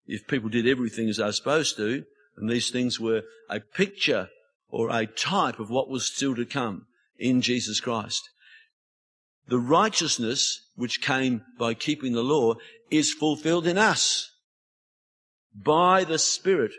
if 0.06 0.28
people 0.28 0.50
did 0.50 0.68
everything 0.68 1.10
as 1.10 1.18
they 1.18 1.24
were 1.24 1.32
supposed 1.32 1.78
to, 1.78 2.04
and 2.38 2.50
these 2.50 2.70
things 2.70 3.00
were 3.00 3.24
a 3.50 3.60
picture 3.60 4.30
or 4.70 4.90
a 4.90 5.06
type 5.06 5.60
of 5.60 5.70
what 5.70 5.90
was 5.90 6.06
still 6.06 6.36
to 6.36 6.46
come, 6.46 6.86
in 7.18 7.42
Jesus 7.42 7.80
Christ. 7.80 8.30
The 9.48 9.60
righteousness 9.60 10.62
which 10.76 11.02
came 11.02 11.44
by 11.58 11.74
keeping 11.74 12.14
the 12.14 12.24
law 12.24 12.56
is 12.90 13.14
fulfilled 13.14 13.68
in 13.68 13.78
us 13.78 14.32
by 15.54 16.04
the 16.04 16.18
Spirit 16.18 16.72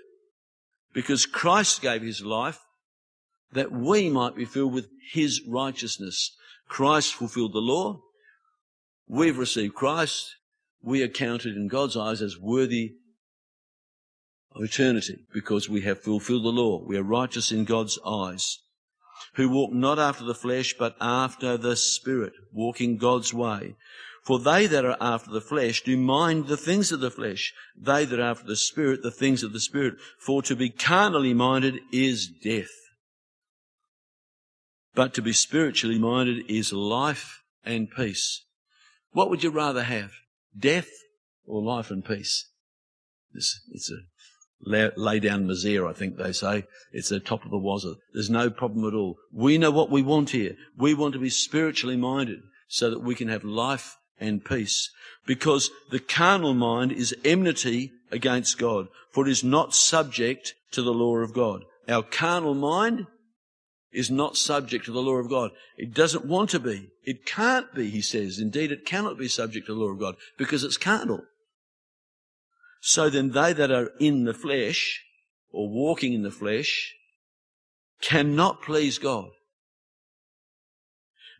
because 0.93 1.27
Christ 1.27 1.81
gave 1.81 2.03
his 2.03 2.23
life 2.23 2.59
that 3.53 3.73
we 3.73 4.11
might 4.11 4.35
be 4.35 4.45
filled 4.45 4.73
with 4.73 4.89
his 5.13 5.41
righteousness. 5.47 6.37
Christ 6.69 7.15
fulfilled 7.15 7.53
the 7.53 7.61
law. 7.61 8.01
We've 9.09 9.39
received 9.39 9.75
Christ. 9.75 10.37
We 10.83 11.03
are 11.03 11.09
counted 11.09 11.57
in 11.57 11.69
God's 11.69 11.97
eyes 11.97 12.23
as 12.23 12.39
worthy 12.39 12.95
of 14.55 14.65
eternity 14.65 15.27
because 15.33 15.69
we 15.69 15.83
have 15.83 16.03
fulfilled 16.03 16.45
the 16.45 16.49
law. 16.49 16.83
We 16.85 16.97
are 16.97 17.03
righteous 17.03 17.53
in 17.53 17.65
God's 17.65 17.99
eyes. 18.05 18.59
Who 19.35 19.49
walk 19.49 19.73
not 19.73 19.99
after 19.99 20.25
the 20.25 20.35
flesh, 20.35 20.75
but 20.79 20.97
after 21.01 21.57
the 21.57 21.77
Spirit, 21.77 22.33
walking 22.53 22.97
God's 22.97 23.33
way. 23.33 23.77
For 24.25 24.41
they 24.41 24.67
that 24.67 24.85
are 24.85 24.97
after 25.01 25.31
the 25.31 25.41
flesh 25.41 25.83
do 25.83 25.97
mind 25.97 26.49
the 26.49 26.57
things 26.57 26.91
of 26.91 27.01
the 27.01 27.11
flesh. 27.11 27.53
They 27.77 28.05
that 28.05 28.19
are 28.19 28.31
after 28.31 28.47
the 28.47 28.57
Spirit, 28.57 29.03
the 29.03 29.11
things 29.11 29.43
of 29.43 29.53
the 29.53 29.61
Spirit. 29.61 29.95
For 30.19 30.43
to 30.43 30.57
be 30.57 30.71
carnally 30.71 31.35
minded 31.35 31.81
is 31.93 32.27
death. 32.27 32.73
But 34.95 35.15
to 35.15 35.23
be 35.23 35.33
spiritually 35.33 35.99
minded 35.99 36.51
is 36.51 36.73
life 36.73 37.43
and 37.63 37.91
peace. 37.91 38.46
What 39.17 39.31
would 39.31 39.43
you 39.43 39.49
rather 39.49 39.85
have? 39.85 40.13
Death 40.55 40.91
or 41.47 41.63
life 41.63 41.91
and 41.91 42.05
peace? 42.05 42.51
It's, 43.33 43.63
it's 43.73 43.91
a 43.91 44.01
lay, 44.61 45.21
down 45.21 45.47
misere, 45.47 45.89
I 45.89 45.95
think 45.95 46.19
they 46.19 46.33
say. 46.33 46.65
It's 46.93 47.09
the 47.09 47.19
top 47.19 47.43
of 47.47 47.51
the 47.51 47.57
wazzer. 47.57 47.95
There's 48.13 48.29
no 48.29 48.51
problem 48.51 48.87
at 48.87 48.93
all. 48.93 49.17
We 49.33 49.57
know 49.57 49.71
what 49.71 49.91
we 49.91 50.03
want 50.03 50.31
here. 50.31 50.55
We 50.77 50.93
want 50.93 51.15
to 51.15 51.19
be 51.19 51.31
spiritually 51.31 51.97
minded 51.97 52.41
so 52.69 52.91
that 52.91 53.01
we 53.01 53.15
can 53.15 53.29
have 53.29 53.43
life 53.43 53.97
and 54.21 54.45
peace. 54.45 54.91
Because 55.27 55.71
the 55.91 55.99
carnal 55.99 56.53
mind 56.53 56.93
is 56.93 57.17
enmity 57.25 57.93
against 58.13 58.59
God, 58.59 58.89
for 59.13 59.27
it 59.27 59.31
is 59.31 59.43
not 59.43 59.75
subject 59.75 60.53
to 60.73 60.83
the 60.83 60.93
law 60.93 61.17
of 61.17 61.33
God. 61.33 61.63
Our 61.89 62.03
carnal 62.03 62.53
mind 62.53 63.07
is 63.97 64.11
not 64.11 64.37
subject 64.37 64.85
to 64.85 64.93
the 64.93 65.01
law 65.01 65.15
of 65.15 65.31
God. 65.31 65.51
It 65.77 65.95
doesn't 65.95 66.27
want 66.27 66.51
to 66.51 66.61
be. 66.61 66.91
It 67.03 67.25
can't 67.25 67.75
be, 67.75 67.89
he 67.89 68.03
says. 68.03 68.39
Indeed, 68.39 68.71
it 68.71 68.85
cannot 68.85 69.19
be 69.19 69.27
subject 69.27 69.67
to 69.67 69.75
the 69.75 69.81
law 69.81 69.91
of 69.91 69.99
God 69.99 70.17
because 70.37 70.63
it's 70.63 70.77
carnal. 70.77 71.23
So 72.81 73.09
then 73.09 73.31
they 73.31 73.53
that 73.55 73.71
are 73.71 73.91
in 73.99 74.25
the 74.25 74.35
flesh 74.35 75.03
or 75.51 75.69
walking 75.69 76.13
in 76.13 76.23
the 76.23 76.31
flesh 76.31 76.95
cannot 78.03 78.63
please 78.63 78.99
God. 78.99 79.31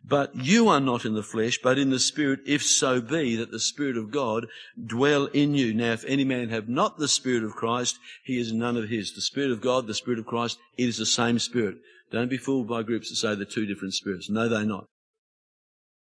But 0.03 0.35
you 0.35 0.69
are 0.69 0.79
not 0.79 1.05
in 1.05 1.15
the 1.15 1.23
flesh, 1.23 1.59
but 1.61 1.77
in 1.77 1.89
the 1.89 1.99
Spirit, 1.99 2.39
if 2.45 2.63
so 2.63 3.01
be 3.01 3.35
that 3.35 3.51
the 3.51 3.59
Spirit 3.59 3.97
of 3.97 4.09
God 4.09 4.47
dwell 4.83 5.25
in 5.27 5.53
you. 5.53 5.73
Now, 5.73 5.91
if 5.91 6.05
any 6.05 6.23
man 6.23 6.49
have 6.49 6.69
not 6.69 6.97
the 6.97 7.09
Spirit 7.09 7.43
of 7.43 7.55
Christ, 7.55 7.99
he 8.23 8.39
is 8.39 8.53
none 8.53 8.77
of 8.77 8.89
his. 8.89 9.13
The 9.13 9.21
Spirit 9.21 9.51
of 9.51 9.61
God, 9.61 9.85
the 9.85 9.93
Spirit 9.93 10.19
of 10.19 10.25
Christ, 10.25 10.59
it 10.77 10.87
is 10.87 10.97
the 10.97 11.05
same 11.05 11.39
Spirit. 11.39 11.77
Don't 12.11 12.29
be 12.29 12.37
fooled 12.37 12.67
by 12.67 12.83
groups 12.83 13.09
that 13.09 13.15
say 13.15 13.35
they're 13.35 13.45
two 13.45 13.65
different 13.65 13.93
spirits. 13.93 14.29
No, 14.29 14.47
they're 14.47 14.63
not. 14.63 14.85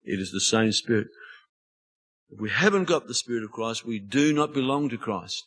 It 0.05 0.19
is 0.19 0.33
the 0.33 0.41
same 0.41 0.73
Spirit. 0.73 1.09
If 2.31 2.41
we 2.41 2.51
haven't 2.51 2.85
got 2.85 3.07
the 3.07 3.15
Spirit 3.15 3.45
of 3.45 3.53
Christ, 3.53 3.87
we 3.87 3.99
do 3.99 4.33
not 4.33 4.53
belong 4.55 4.88
to 4.88 4.99
Christ. 4.99 5.45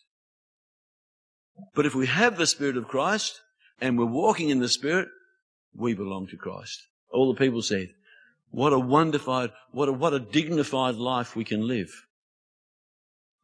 But 1.73 1.85
if 1.85 1.95
we 1.95 2.07
have 2.07 2.37
the 2.37 2.47
Spirit 2.47 2.77
of 2.77 2.87
Christ 2.87 3.41
and 3.81 3.97
we're 3.97 4.05
walking 4.05 4.49
in 4.49 4.59
the 4.59 4.69
Spirit, 4.69 5.09
we 5.75 5.93
belong 5.93 6.27
to 6.27 6.37
Christ. 6.37 6.81
All 7.11 7.33
the 7.33 7.39
people 7.39 7.61
said, 7.61 7.89
what 8.49 8.71
a 8.71 8.79
wonderful, 8.79 9.49
what 9.71 9.89
a, 9.89 9.93
what 9.93 10.13
a 10.13 10.19
dignified 10.19 10.95
life 10.95 11.35
we 11.35 11.43
can 11.43 11.67
live. 11.67 11.89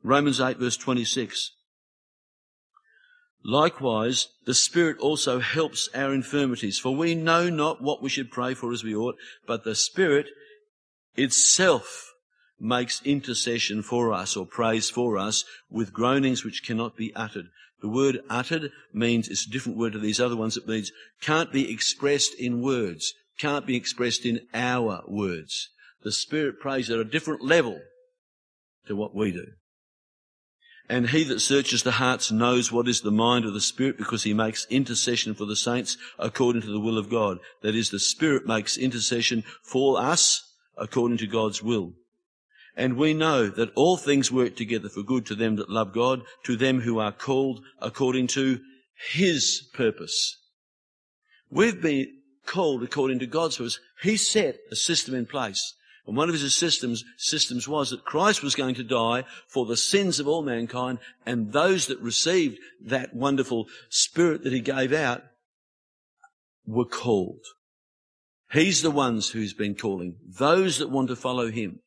Romans 0.03 0.39
8 0.39 0.57
verse 0.57 0.77
26. 0.77 1.51
Likewise, 3.43 4.27
the 4.45 4.53
Spirit 4.53 4.97
also 4.99 5.39
helps 5.39 5.89
our 5.95 6.13
infirmities, 6.13 6.77
for 6.77 6.95
we 6.95 7.15
know 7.15 7.49
not 7.49 7.81
what 7.81 8.01
we 8.01 8.09
should 8.09 8.31
pray 8.31 8.53
for 8.53 8.71
as 8.71 8.83
we 8.83 8.95
ought, 8.95 9.15
but 9.47 9.63
the 9.63 9.75
Spirit 9.75 10.27
itself 11.15 12.13
makes 12.59 13.01
intercession 13.03 13.81
for 13.81 14.13
us 14.13 14.37
or 14.37 14.45
prays 14.45 14.89
for 14.89 15.17
us 15.17 15.43
with 15.69 15.93
groanings 15.93 16.43
which 16.43 16.63
cannot 16.63 16.95
be 16.95 17.13
uttered. 17.15 17.47
The 17.81 17.89
word 17.89 18.19
uttered 18.29 18.71
means 18.93 19.27
it's 19.27 19.47
a 19.47 19.49
different 19.49 19.79
word 19.79 19.93
to 19.93 19.99
these 19.99 20.19
other 20.19 20.35
ones. 20.35 20.55
It 20.55 20.67
means 20.67 20.91
can't 21.19 21.51
be 21.51 21.71
expressed 21.73 22.35
in 22.35 22.61
words 22.61 23.15
can't 23.41 23.65
be 23.65 23.75
expressed 23.75 24.23
in 24.23 24.41
our 24.53 25.03
words. 25.07 25.69
The 26.03 26.11
Spirit 26.11 26.59
prays 26.59 26.91
at 26.91 26.99
a 26.99 27.03
different 27.03 27.43
level 27.43 27.81
to 28.87 28.95
what 28.95 29.15
we 29.15 29.31
do. 29.31 29.47
And 30.91 31.11
he 31.11 31.23
that 31.23 31.39
searches 31.39 31.83
the 31.83 31.93
hearts 31.93 32.33
knows 32.33 32.69
what 32.69 32.89
is 32.89 32.99
the 32.99 33.11
mind 33.11 33.45
of 33.45 33.53
the 33.53 33.61
Spirit 33.61 33.97
because 33.97 34.23
he 34.23 34.33
makes 34.33 34.67
intercession 34.69 35.33
for 35.33 35.45
the 35.45 35.55
saints 35.55 35.95
according 36.19 36.63
to 36.63 36.67
the 36.67 36.81
will 36.81 36.97
of 36.97 37.09
God. 37.09 37.39
That 37.61 37.75
is, 37.75 37.91
the 37.91 37.97
Spirit 37.97 38.45
makes 38.45 38.75
intercession 38.75 39.45
for 39.63 40.01
us 40.01 40.53
according 40.75 41.19
to 41.19 41.27
God's 41.27 41.63
will. 41.63 41.93
And 42.75 42.97
we 42.97 43.13
know 43.13 43.47
that 43.47 43.71
all 43.73 43.95
things 43.95 44.33
work 44.33 44.57
together 44.57 44.89
for 44.89 45.01
good 45.01 45.25
to 45.27 45.35
them 45.35 45.55
that 45.55 45.69
love 45.69 45.93
God, 45.93 46.23
to 46.43 46.57
them 46.57 46.81
who 46.81 46.99
are 46.99 47.13
called 47.13 47.63
according 47.79 48.27
to 48.27 48.59
His 49.13 49.69
purpose. 49.73 50.39
We've 51.49 51.81
been 51.81 52.07
called 52.45 52.83
according 52.83 53.19
to 53.19 53.27
God's 53.27 53.55
purpose. 53.55 53.79
He 54.01 54.17
set 54.17 54.57
a 54.69 54.75
system 54.75 55.15
in 55.15 55.25
place. 55.25 55.73
And 56.07 56.17
one 56.17 56.29
of 56.29 56.35
his 56.35 56.55
systems, 56.55 57.03
systems 57.17 57.67
was 57.67 57.91
that 57.91 58.05
Christ 58.05 58.41
was 58.41 58.55
going 58.55 58.75
to 58.75 58.83
die 58.83 59.23
for 59.47 59.65
the 59.65 59.77
sins 59.77 60.19
of 60.19 60.27
all 60.27 60.41
mankind 60.41 60.99
and 61.25 61.53
those 61.53 61.87
that 61.87 61.99
received 61.99 62.57
that 62.83 63.13
wonderful 63.13 63.67
spirit 63.89 64.43
that 64.43 64.53
he 64.53 64.61
gave 64.61 64.93
out 64.93 65.23
were 66.65 66.85
called. 66.85 67.45
He's 68.51 68.81
the 68.81 68.91
ones 68.91 69.29
who's 69.29 69.53
been 69.53 69.75
calling 69.75 70.15
those 70.39 70.79
that 70.79 70.89
want 70.89 71.07
to 71.09 71.15
follow 71.15 71.49
him. 71.49 71.79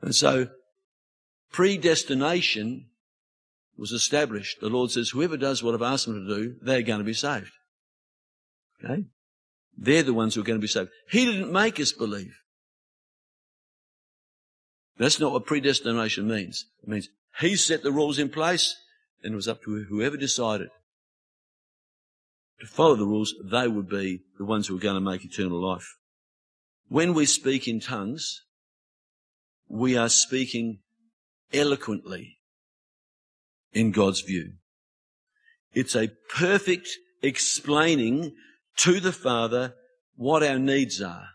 And 0.00 0.14
so 0.14 0.48
predestination 1.52 2.86
was 3.76 3.92
established. 3.92 4.60
The 4.60 4.68
Lord 4.68 4.90
says, 4.90 5.10
whoever 5.10 5.36
does 5.36 5.62
what 5.62 5.74
I've 5.74 5.82
asked 5.82 6.06
them 6.06 6.26
to 6.26 6.34
do, 6.34 6.54
they're 6.62 6.82
going 6.82 7.00
to 7.00 7.04
be 7.04 7.14
saved. 7.14 7.52
Okay? 8.82 9.04
They're 9.76 10.02
the 10.02 10.14
ones 10.14 10.34
who 10.34 10.40
are 10.40 10.44
going 10.44 10.58
to 10.58 10.62
be 10.62 10.68
saved. 10.68 10.90
He 11.10 11.24
didn't 11.24 11.52
make 11.52 11.80
us 11.80 11.92
believe. 11.92 12.34
That's 14.98 15.18
not 15.18 15.32
what 15.32 15.46
predestination 15.46 16.28
means. 16.28 16.66
It 16.82 16.88
means 16.88 17.08
He 17.40 17.56
set 17.56 17.82
the 17.82 17.92
rules 17.92 18.18
in 18.18 18.28
place 18.28 18.76
and 19.22 19.32
it 19.32 19.36
was 19.36 19.48
up 19.48 19.62
to 19.64 19.84
whoever 19.84 20.16
decided 20.16 20.68
to 22.62 22.68
follow 22.68 22.94
the 22.94 23.04
rules, 23.04 23.34
they 23.42 23.66
would 23.66 23.88
be 23.88 24.20
the 24.38 24.44
ones 24.44 24.68
who 24.68 24.76
are 24.76 24.80
going 24.80 24.94
to 24.94 25.00
make 25.00 25.24
eternal 25.24 25.60
life. 25.60 25.96
When 26.88 27.12
we 27.12 27.26
speak 27.26 27.66
in 27.66 27.80
tongues, 27.80 28.42
we 29.68 29.96
are 29.96 30.08
speaking 30.08 30.78
eloquently 31.52 32.38
in 33.72 33.90
God's 33.90 34.20
view. 34.20 34.52
It's 35.74 35.96
a 35.96 36.12
perfect 36.28 36.88
explaining 37.20 38.36
to 38.76 39.00
the 39.00 39.12
Father 39.12 39.74
what 40.14 40.44
our 40.44 40.58
needs 40.58 41.02
are. 41.02 41.30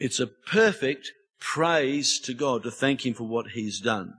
It's 0.00 0.18
a 0.18 0.26
perfect 0.26 1.12
praise 1.40 2.18
to 2.20 2.34
God 2.34 2.62
to 2.62 2.70
thank 2.70 3.04
Him 3.04 3.14
for 3.14 3.24
what 3.24 3.48
He's 3.48 3.80
done. 3.80 4.14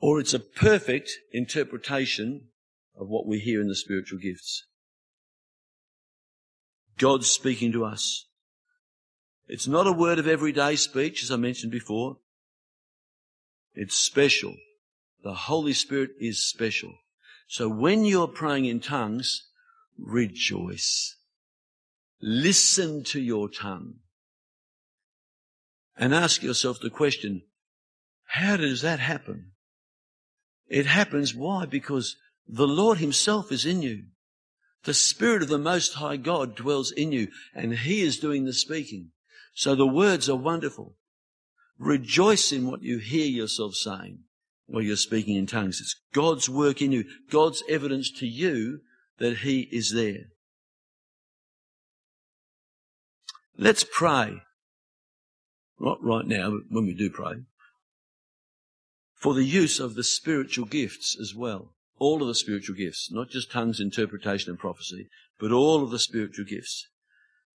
Or 0.00 0.18
it's 0.18 0.34
a 0.34 0.40
perfect 0.40 1.12
interpretation 1.32 2.48
of 2.96 3.08
what 3.08 3.26
we 3.26 3.38
hear 3.38 3.60
in 3.60 3.68
the 3.68 3.74
spiritual 3.74 4.18
gifts. 4.18 4.64
God's 6.98 7.28
speaking 7.28 7.72
to 7.72 7.84
us. 7.84 8.26
It's 9.48 9.68
not 9.68 9.86
a 9.86 9.92
word 9.92 10.18
of 10.18 10.28
everyday 10.28 10.76
speech, 10.76 11.22
as 11.22 11.30
I 11.30 11.36
mentioned 11.36 11.72
before. 11.72 12.18
It's 13.74 13.96
special. 13.96 14.54
The 15.22 15.34
Holy 15.34 15.72
Spirit 15.72 16.10
is 16.20 16.46
special. 16.46 16.94
So 17.46 17.68
when 17.68 18.04
you're 18.04 18.28
praying 18.28 18.64
in 18.66 18.80
tongues, 18.80 19.48
rejoice. 19.98 21.16
Listen 22.20 23.04
to 23.04 23.20
your 23.20 23.48
tongue. 23.48 23.94
And 25.96 26.14
ask 26.14 26.42
yourself 26.42 26.80
the 26.80 26.90
question, 26.90 27.42
how 28.26 28.56
does 28.56 28.82
that 28.82 28.98
happen? 28.98 29.52
It 30.68 30.86
happens, 30.86 31.34
why? 31.34 31.66
Because 31.66 32.16
the 32.48 32.66
Lord 32.66 32.98
Himself 32.98 33.52
is 33.52 33.66
in 33.66 33.82
you. 33.82 34.04
The 34.84 34.94
Spirit 34.94 35.42
of 35.42 35.48
the 35.48 35.58
Most 35.58 35.94
High 35.94 36.16
God 36.16 36.56
dwells 36.56 36.90
in 36.90 37.12
you, 37.12 37.28
and 37.54 37.74
He 37.74 38.00
is 38.00 38.18
doing 38.18 38.46
the 38.46 38.52
speaking. 38.52 39.10
So 39.54 39.74
the 39.74 39.86
words 39.86 40.28
are 40.28 40.36
wonderful. 40.36 40.96
Rejoice 41.78 42.52
in 42.52 42.66
what 42.66 42.82
you 42.82 42.98
hear 42.98 43.26
yourself 43.26 43.74
saying 43.74 44.20
while 44.66 44.82
you're 44.82 44.96
speaking 44.96 45.36
in 45.36 45.46
tongues. 45.46 45.80
It's 45.80 46.00
God's 46.14 46.48
work 46.48 46.80
in 46.80 46.90
you, 46.90 47.04
God's 47.30 47.62
evidence 47.68 48.10
to 48.12 48.26
you 48.26 48.80
that 49.18 49.38
He 49.38 49.68
is 49.70 49.92
there. 49.92 50.30
Let's 53.58 53.84
pray. 53.84 54.42
Not 55.82 56.02
right 56.02 56.26
now, 56.26 56.50
but 56.50 56.62
when 56.70 56.86
we 56.86 56.94
do 56.94 57.10
pray. 57.10 57.42
For 59.14 59.34
the 59.34 59.44
use 59.44 59.78
of 59.78 59.94
the 59.94 60.04
spiritual 60.04 60.64
gifts 60.64 61.16
as 61.20 61.34
well. 61.34 61.74
All 61.98 62.22
of 62.22 62.28
the 62.28 62.34
spiritual 62.34 62.76
gifts, 62.76 63.10
not 63.12 63.28
just 63.28 63.50
tongues, 63.50 63.80
interpretation, 63.80 64.50
and 64.50 64.58
prophecy, 64.58 65.08
but 65.38 65.52
all 65.52 65.82
of 65.82 65.90
the 65.90 65.98
spiritual 65.98 66.44
gifts. 66.44 66.88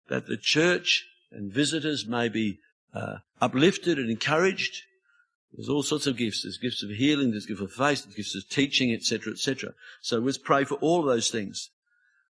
That 0.08 0.26
the 0.26 0.36
church 0.36 1.06
and 1.32 1.52
visitors 1.52 2.06
may 2.06 2.28
be 2.28 2.58
uh, 2.92 3.18
uplifted 3.40 3.98
and 3.98 4.10
encouraged 4.10 4.82
There's 5.56 5.68
all 5.68 5.82
sorts 5.82 6.06
of 6.06 6.16
gifts. 6.16 6.42
There's 6.42 6.58
gifts 6.58 6.82
of 6.82 6.90
healing, 6.90 7.30
there's 7.30 7.46
gifts 7.46 7.62
of 7.62 7.72
faith, 7.72 8.04
there's 8.04 8.14
gifts 8.14 8.36
of 8.36 8.48
teaching, 8.48 8.92
etc., 8.92 9.32
etc. 9.32 9.72
So 10.02 10.18
let's 10.18 10.38
pray 10.38 10.64
for 10.64 10.74
all 10.76 11.00
of 11.00 11.06
those 11.06 11.30
things. 11.30 11.70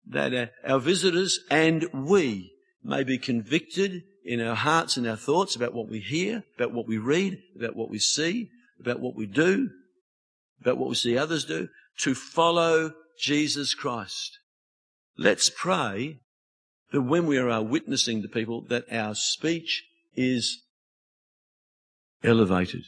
That 0.07 0.33
uh, 0.33 0.47
our 0.65 0.79
visitors 0.79 1.41
and 1.51 1.89
we 1.93 2.53
may 2.85 3.03
be 3.03 3.19
convicted 3.19 4.05
in 4.27 4.41
our 4.41 4.57
hearts 4.57 4.97
and 4.97 5.07
our 5.07 5.17
thoughts 5.17 5.55
about 5.55 5.73
what 5.73 5.89
we 5.89 6.01
hear, 6.01 6.43
about 6.57 6.73
what 6.73 6.87
we 6.87 6.99
read, 6.99 7.39
about 7.55 7.77
what 7.77 7.89
we 7.89 7.99
see, 7.99 8.51
about 8.81 9.01
what 9.01 9.15
we 9.15 9.25
do, 9.25 9.71
about 10.61 10.77
what 10.77 10.89
we 10.89 10.95
see 10.97 11.17
others 11.17 11.45
do, 11.45 11.69
to 11.99 12.15
follow 12.15 12.93
Jesus 13.19 13.73
Christ. 13.75 14.39
Let's 15.17 15.49
pray 15.49 16.19
that 16.93 17.03
when 17.03 17.27
we 17.27 17.39
are 17.39 17.63
witnessing 17.63 18.23
to 18.23 18.29
people 18.29 18.63
that 18.69 18.85
our 18.93 19.15
speech 19.15 19.85
is 20.15 20.63
elevated 22.23 22.83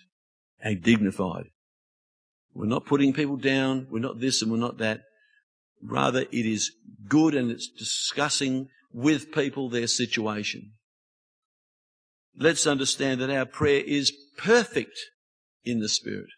and 0.61 0.83
dignified. 0.83 1.47
We're 2.55 2.67
not 2.67 2.87
putting 2.87 3.13
people 3.13 3.37
down. 3.37 3.87
We're 3.91 4.01
not 4.01 4.21
this 4.21 4.43
and 4.43 4.51
we're 4.51 4.59
not 4.59 4.79
that. 4.79 5.03
Rather, 5.81 6.23
it 6.23 6.47
is 6.47 6.73
good 7.09 7.35
and 7.35 7.51
it's 7.51 7.69
discussing 7.69 8.69
with 8.93 9.33
people 9.33 9.69
their 9.69 9.87
situation. 9.87 10.73
Let's 12.37 12.67
understand 12.67 13.21
that 13.21 13.31
our 13.31 13.47
prayer 13.47 13.83
is 13.85 14.13
perfect 14.37 14.99
in 15.65 15.81
the 15.81 15.89
Spirit. 15.89 16.31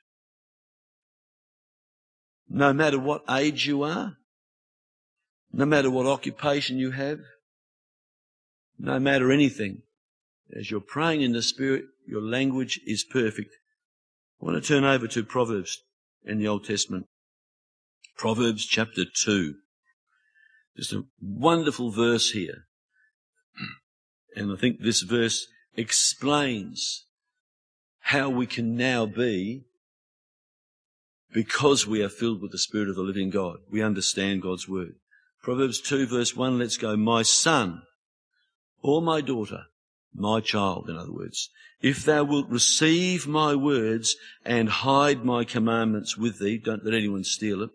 No 2.48 2.72
matter 2.72 2.98
what 2.98 3.22
age 3.30 3.66
you 3.66 3.82
are, 3.82 4.16
no 5.52 5.64
matter 5.64 5.90
what 5.90 6.06
occupation 6.06 6.78
you 6.78 6.92
have, 6.92 7.20
no 8.78 8.98
matter 8.98 9.30
anything, 9.30 9.82
as 10.56 10.70
you're 10.70 10.80
praying 10.80 11.22
in 11.22 11.32
the 11.32 11.42
Spirit, 11.42 11.84
your 12.06 12.22
language 12.22 12.80
is 12.86 13.04
perfect. 13.04 13.54
I 14.40 14.46
want 14.46 14.62
to 14.62 14.66
turn 14.66 14.84
over 14.84 15.06
to 15.06 15.24
Proverbs 15.24 15.82
in 16.24 16.38
the 16.38 16.48
Old 16.48 16.64
Testament. 16.64 17.06
Proverbs 18.16 18.66
chapter 18.66 19.04
2. 19.04 19.54
Just 20.76 20.92
a 20.92 21.04
wonderful 21.20 21.90
verse 21.90 22.30
here. 22.30 22.66
And 24.36 24.52
I 24.52 24.56
think 24.56 24.80
this 24.80 25.02
verse 25.02 25.46
explains 25.76 27.04
how 28.00 28.28
we 28.28 28.46
can 28.46 28.76
now 28.76 29.06
be 29.06 29.64
because 31.32 31.86
we 31.86 32.02
are 32.02 32.08
filled 32.08 32.42
with 32.42 32.50
the 32.50 32.58
Spirit 32.58 32.88
of 32.88 32.96
the 32.96 33.02
living 33.02 33.30
God. 33.30 33.58
We 33.70 33.82
understand 33.82 34.42
God's 34.42 34.68
word. 34.68 34.94
Proverbs 35.42 35.80
2 35.80 36.06
verse 36.06 36.34
1, 36.36 36.58
let's 36.58 36.76
go. 36.76 36.96
My 36.96 37.22
son 37.22 37.82
or 38.82 39.00
my 39.00 39.20
daughter, 39.20 39.64
my 40.14 40.40
child, 40.40 40.88
in 40.88 40.96
other 40.96 41.12
words, 41.12 41.50
if 41.80 42.04
thou 42.04 42.24
wilt 42.24 42.48
receive 42.48 43.26
my 43.26 43.54
words 43.54 44.16
and 44.44 44.68
hide 44.68 45.24
my 45.24 45.44
commandments 45.44 46.16
with 46.16 46.38
thee, 46.38 46.58
don't 46.58 46.84
let 46.84 46.94
anyone 46.94 47.24
steal 47.24 47.62
it, 47.62 47.70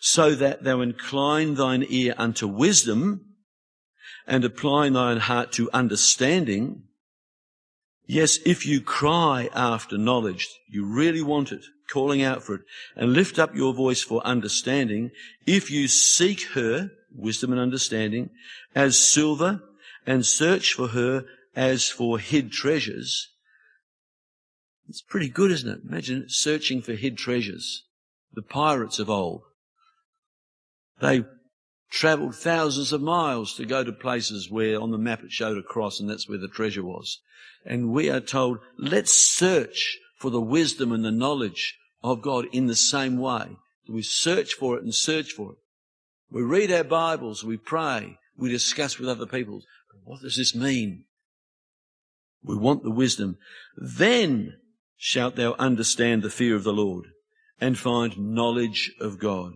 so 0.00 0.34
that 0.34 0.62
thou 0.62 0.80
incline 0.80 1.54
thine 1.54 1.84
ear 1.88 2.14
unto 2.16 2.46
wisdom 2.46 3.22
and 4.26 4.44
apply 4.44 4.90
thine 4.90 5.18
heart 5.18 5.52
to 5.52 5.70
understanding. 5.72 6.82
Yes, 8.06 8.38
if 8.44 8.64
you 8.64 8.80
cry 8.80 9.48
after 9.52 9.98
knowledge, 9.98 10.48
you 10.68 10.84
really 10.84 11.22
want 11.22 11.50
it, 11.50 11.64
calling 11.90 12.22
out 12.22 12.42
for 12.42 12.54
it, 12.54 12.60
and 12.94 13.12
lift 13.12 13.38
up 13.38 13.54
your 13.54 13.74
voice 13.74 14.02
for 14.02 14.24
understanding, 14.24 15.10
if 15.44 15.70
you 15.70 15.88
seek 15.88 16.42
her, 16.52 16.90
wisdom 17.12 17.50
and 17.52 17.60
understanding, 17.60 18.30
as 18.74 18.98
silver, 18.98 19.60
and 20.06 20.24
search 20.24 20.72
for 20.74 20.88
her 20.88 21.24
as 21.56 21.88
for 21.88 22.18
hid 22.18 22.52
treasures, 22.52 23.28
it's 24.88 25.02
pretty 25.02 25.28
good, 25.28 25.50
isn't 25.50 25.68
it? 25.68 25.80
Imagine 25.88 26.26
searching 26.28 26.80
for 26.80 26.92
hid 26.92 27.18
treasures. 27.18 27.84
The 28.32 28.42
pirates 28.42 28.98
of 28.98 29.10
old. 29.10 29.42
They 31.00 31.24
traveled 31.90 32.34
thousands 32.34 32.92
of 32.92 33.00
miles 33.00 33.54
to 33.54 33.64
go 33.64 33.84
to 33.84 33.92
places 33.92 34.50
where 34.50 34.80
on 34.80 34.90
the 34.90 34.98
map 34.98 35.22
it 35.22 35.30
showed 35.30 35.58
a 35.58 35.62
cross 35.62 36.00
and 36.00 36.08
that's 36.08 36.28
where 36.28 36.38
the 36.38 36.48
treasure 36.48 36.84
was. 36.84 37.20
And 37.64 37.90
we 37.90 38.10
are 38.10 38.20
told, 38.20 38.58
let's 38.78 39.12
search 39.12 39.98
for 40.18 40.30
the 40.30 40.40
wisdom 40.40 40.92
and 40.92 41.04
the 41.04 41.10
knowledge 41.10 41.78
of 42.02 42.22
God 42.22 42.46
in 42.52 42.66
the 42.66 42.76
same 42.76 43.18
way. 43.18 43.56
We 43.88 44.02
search 44.02 44.54
for 44.54 44.76
it 44.76 44.82
and 44.82 44.94
search 44.94 45.32
for 45.32 45.52
it. 45.52 45.58
We 46.30 46.42
read 46.42 46.72
our 46.72 46.84
Bibles, 46.84 47.44
we 47.44 47.56
pray, 47.56 48.18
we 48.36 48.50
discuss 48.50 48.98
with 48.98 49.08
other 49.08 49.26
people. 49.26 49.62
What 50.04 50.22
does 50.22 50.36
this 50.36 50.54
mean? 50.54 51.04
We 52.42 52.56
want 52.56 52.82
the 52.82 52.90
wisdom. 52.90 53.38
Then 53.76 54.54
shalt 54.96 55.36
thou 55.36 55.54
understand 55.58 56.22
the 56.22 56.30
fear 56.30 56.54
of 56.56 56.64
the 56.64 56.72
Lord 56.72 57.06
and 57.60 57.78
find 57.78 58.16
knowledge 58.18 58.92
of 59.00 59.18
God. 59.18 59.54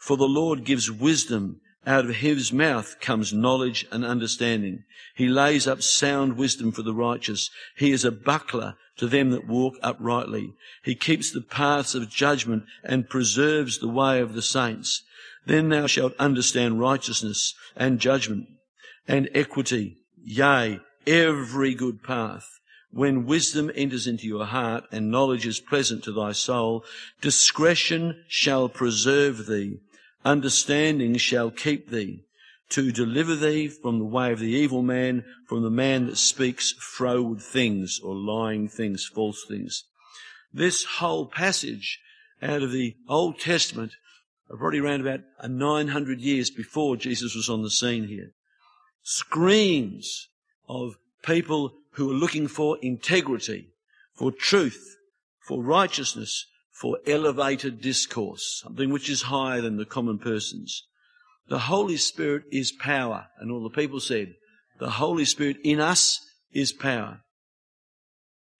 For 0.00 0.16
the 0.16 0.24
Lord 0.24 0.64
gives 0.64 0.90
wisdom. 0.90 1.60
Out 1.86 2.06
of 2.06 2.16
his 2.16 2.52
mouth 2.52 2.96
comes 3.00 3.32
knowledge 3.32 3.86
and 3.92 4.04
understanding. 4.04 4.84
He 5.14 5.28
lays 5.28 5.66
up 5.66 5.82
sound 5.82 6.38
wisdom 6.38 6.72
for 6.72 6.82
the 6.82 6.94
righteous. 6.94 7.50
He 7.76 7.92
is 7.92 8.04
a 8.04 8.10
buckler 8.10 8.76
to 8.96 9.06
them 9.06 9.30
that 9.30 9.46
walk 9.46 9.74
uprightly. 9.82 10.54
He 10.82 10.94
keeps 10.94 11.30
the 11.30 11.42
paths 11.42 11.94
of 11.94 12.08
judgment 12.08 12.64
and 12.82 13.10
preserves 13.10 13.78
the 13.78 13.88
way 13.88 14.20
of 14.20 14.32
the 14.32 14.42
saints. 14.42 15.02
Then 15.44 15.68
thou 15.68 15.86
shalt 15.86 16.14
understand 16.18 16.80
righteousness 16.80 17.54
and 17.76 18.00
judgment 18.00 18.48
and 19.06 19.28
equity. 19.34 19.98
Yea, 20.24 20.80
every 21.06 21.74
good 21.74 22.02
path. 22.02 22.58
When 22.90 23.26
wisdom 23.26 23.70
enters 23.74 24.06
into 24.06 24.26
your 24.26 24.46
heart 24.46 24.84
and 24.90 25.10
knowledge 25.10 25.46
is 25.46 25.60
pleasant 25.60 26.04
to 26.04 26.12
thy 26.12 26.32
soul, 26.32 26.84
discretion 27.20 28.24
shall 28.28 28.68
preserve 28.68 29.46
thee, 29.46 29.78
understanding 30.24 31.16
shall 31.16 31.50
keep 31.50 31.90
thee, 31.90 32.24
to 32.70 32.92
deliver 32.92 33.34
thee 33.34 33.68
from 33.68 33.98
the 33.98 34.04
way 34.04 34.32
of 34.32 34.38
the 34.38 34.50
evil 34.50 34.82
man, 34.82 35.24
from 35.46 35.62
the 35.62 35.70
man 35.70 36.06
that 36.06 36.16
speaks 36.16 36.72
froward 36.72 37.40
things 37.40 38.00
or 38.02 38.14
lying 38.14 38.68
things, 38.68 39.04
false 39.04 39.44
things. 39.48 39.84
This 40.52 40.84
whole 40.84 41.26
passage 41.26 42.00
out 42.42 42.62
of 42.62 42.72
the 42.72 42.96
Old 43.08 43.38
Testament, 43.38 43.92
probably 44.48 44.78
around 44.78 45.00
about 45.00 45.20
900 45.48 46.20
years 46.20 46.50
before 46.50 46.96
Jesus 46.96 47.34
was 47.34 47.48
on 47.48 47.62
the 47.62 47.70
scene 47.70 48.08
here, 48.08 48.32
screams 49.02 50.28
of 50.68 50.96
people 51.22 51.72
who 51.92 52.10
are 52.10 52.14
looking 52.14 52.46
for 52.46 52.78
integrity, 52.82 53.68
for 54.14 54.30
truth, 54.30 54.96
for 55.46 55.62
righteousness, 55.62 56.46
for 56.80 56.98
elevated 57.06 57.82
discourse, 57.82 58.62
something 58.62 58.90
which 58.90 59.10
is 59.10 59.22
higher 59.22 59.60
than 59.60 59.76
the 59.76 59.84
common 59.84 60.18
persons. 60.18 60.86
The 61.48 61.58
Holy 61.58 61.98
Spirit 61.98 62.44
is 62.50 62.72
power. 62.72 63.26
And 63.38 63.52
all 63.52 63.62
the 63.62 63.68
people 63.68 64.00
said, 64.00 64.34
the 64.78 64.90
Holy 64.90 65.26
Spirit 65.26 65.58
in 65.62 65.78
us 65.78 66.20
is 66.52 66.72
power. 66.72 67.20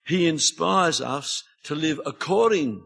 He 0.05 0.27
inspires 0.27 1.01
us 1.01 1.43
to 1.63 1.73
live 1.73 1.99
according 2.05 2.83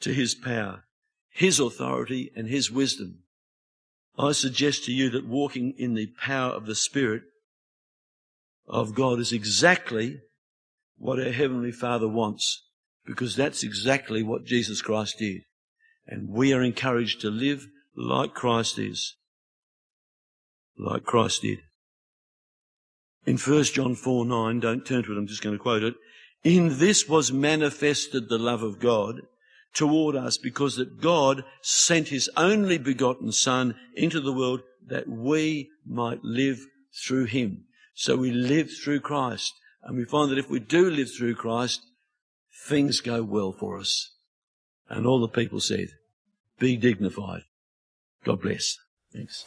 to 0.00 0.12
His 0.12 0.34
power, 0.34 0.84
His 1.30 1.58
authority 1.58 2.30
and 2.36 2.46
His 2.46 2.70
wisdom. 2.70 3.20
I 4.18 4.32
suggest 4.32 4.84
to 4.84 4.92
you 4.92 5.08
that 5.10 5.26
walking 5.26 5.72
in 5.78 5.94
the 5.94 6.08
power 6.20 6.52
of 6.52 6.66
the 6.66 6.74
Spirit 6.74 7.22
of 8.68 8.94
God 8.94 9.20
is 9.20 9.32
exactly 9.32 10.20
what 10.98 11.18
our 11.18 11.32
Heavenly 11.32 11.72
Father 11.72 12.08
wants, 12.08 12.62
because 13.06 13.36
that's 13.36 13.62
exactly 13.62 14.22
what 14.22 14.44
Jesus 14.44 14.82
Christ 14.82 15.18
did. 15.18 15.42
And 16.06 16.30
we 16.30 16.52
are 16.52 16.62
encouraged 16.62 17.20
to 17.22 17.30
live 17.30 17.66
like 17.96 18.34
Christ 18.34 18.78
is. 18.78 19.16
Like 20.78 21.04
Christ 21.04 21.42
did. 21.42 21.60
In 23.26 23.38
1 23.38 23.64
John 23.64 23.94
4 23.94 24.26
9, 24.26 24.60
don't 24.60 24.84
turn 24.84 25.02
to 25.04 25.12
it, 25.12 25.18
I'm 25.18 25.26
just 25.26 25.42
going 25.42 25.56
to 25.56 25.62
quote 25.62 25.82
it. 25.82 25.94
In 26.42 26.78
this 26.78 27.08
was 27.08 27.32
manifested 27.32 28.28
the 28.28 28.38
love 28.38 28.62
of 28.62 28.80
God 28.80 29.22
toward 29.72 30.14
us 30.14 30.36
because 30.36 30.76
that 30.76 31.00
God 31.00 31.44
sent 31.62 32.08
his 32.08 32.28
only 32.36 32.76
begotten 32.76 33.32
Son 33.32 33.74
into 33.94 34.20
the 34.20 34.32
world 34.32 34.60
that 34.86 35.08
we 35.08 35.70
might 35.86 36.22
live 36.22 36.60
through 37.06 37.24
him. 37.24 37.64
So 37.94 38.16
we 38.16 38.30
live 38.30 38.70
through 38.70 39.00
Christ. 39.00 39.54
And 39.82 39.96
we 39.96 40.04
find 40.04 40.30
that 40.30 40.38
if 40.38 40.50
we 40.50 40.60
do 40.60 40.90
live 40.90 41.10
through 41.10 41.34
Christ, 41.34 41.82
things 42.64 43.00
go 43.00 43.22
well 43.22 43.52
for 43.52 43.78
us. 43.78 44.12
And 44.88 45.06
all 45.06 45.20
the 45.20 45.28
people 45.28 45.60
said, 45.60 45.88
be 46.58 46.76
dignified. 46.76 47.42
God 48.24 48.40
bless. 48.40 48.78
Thanks. 49.12 49.44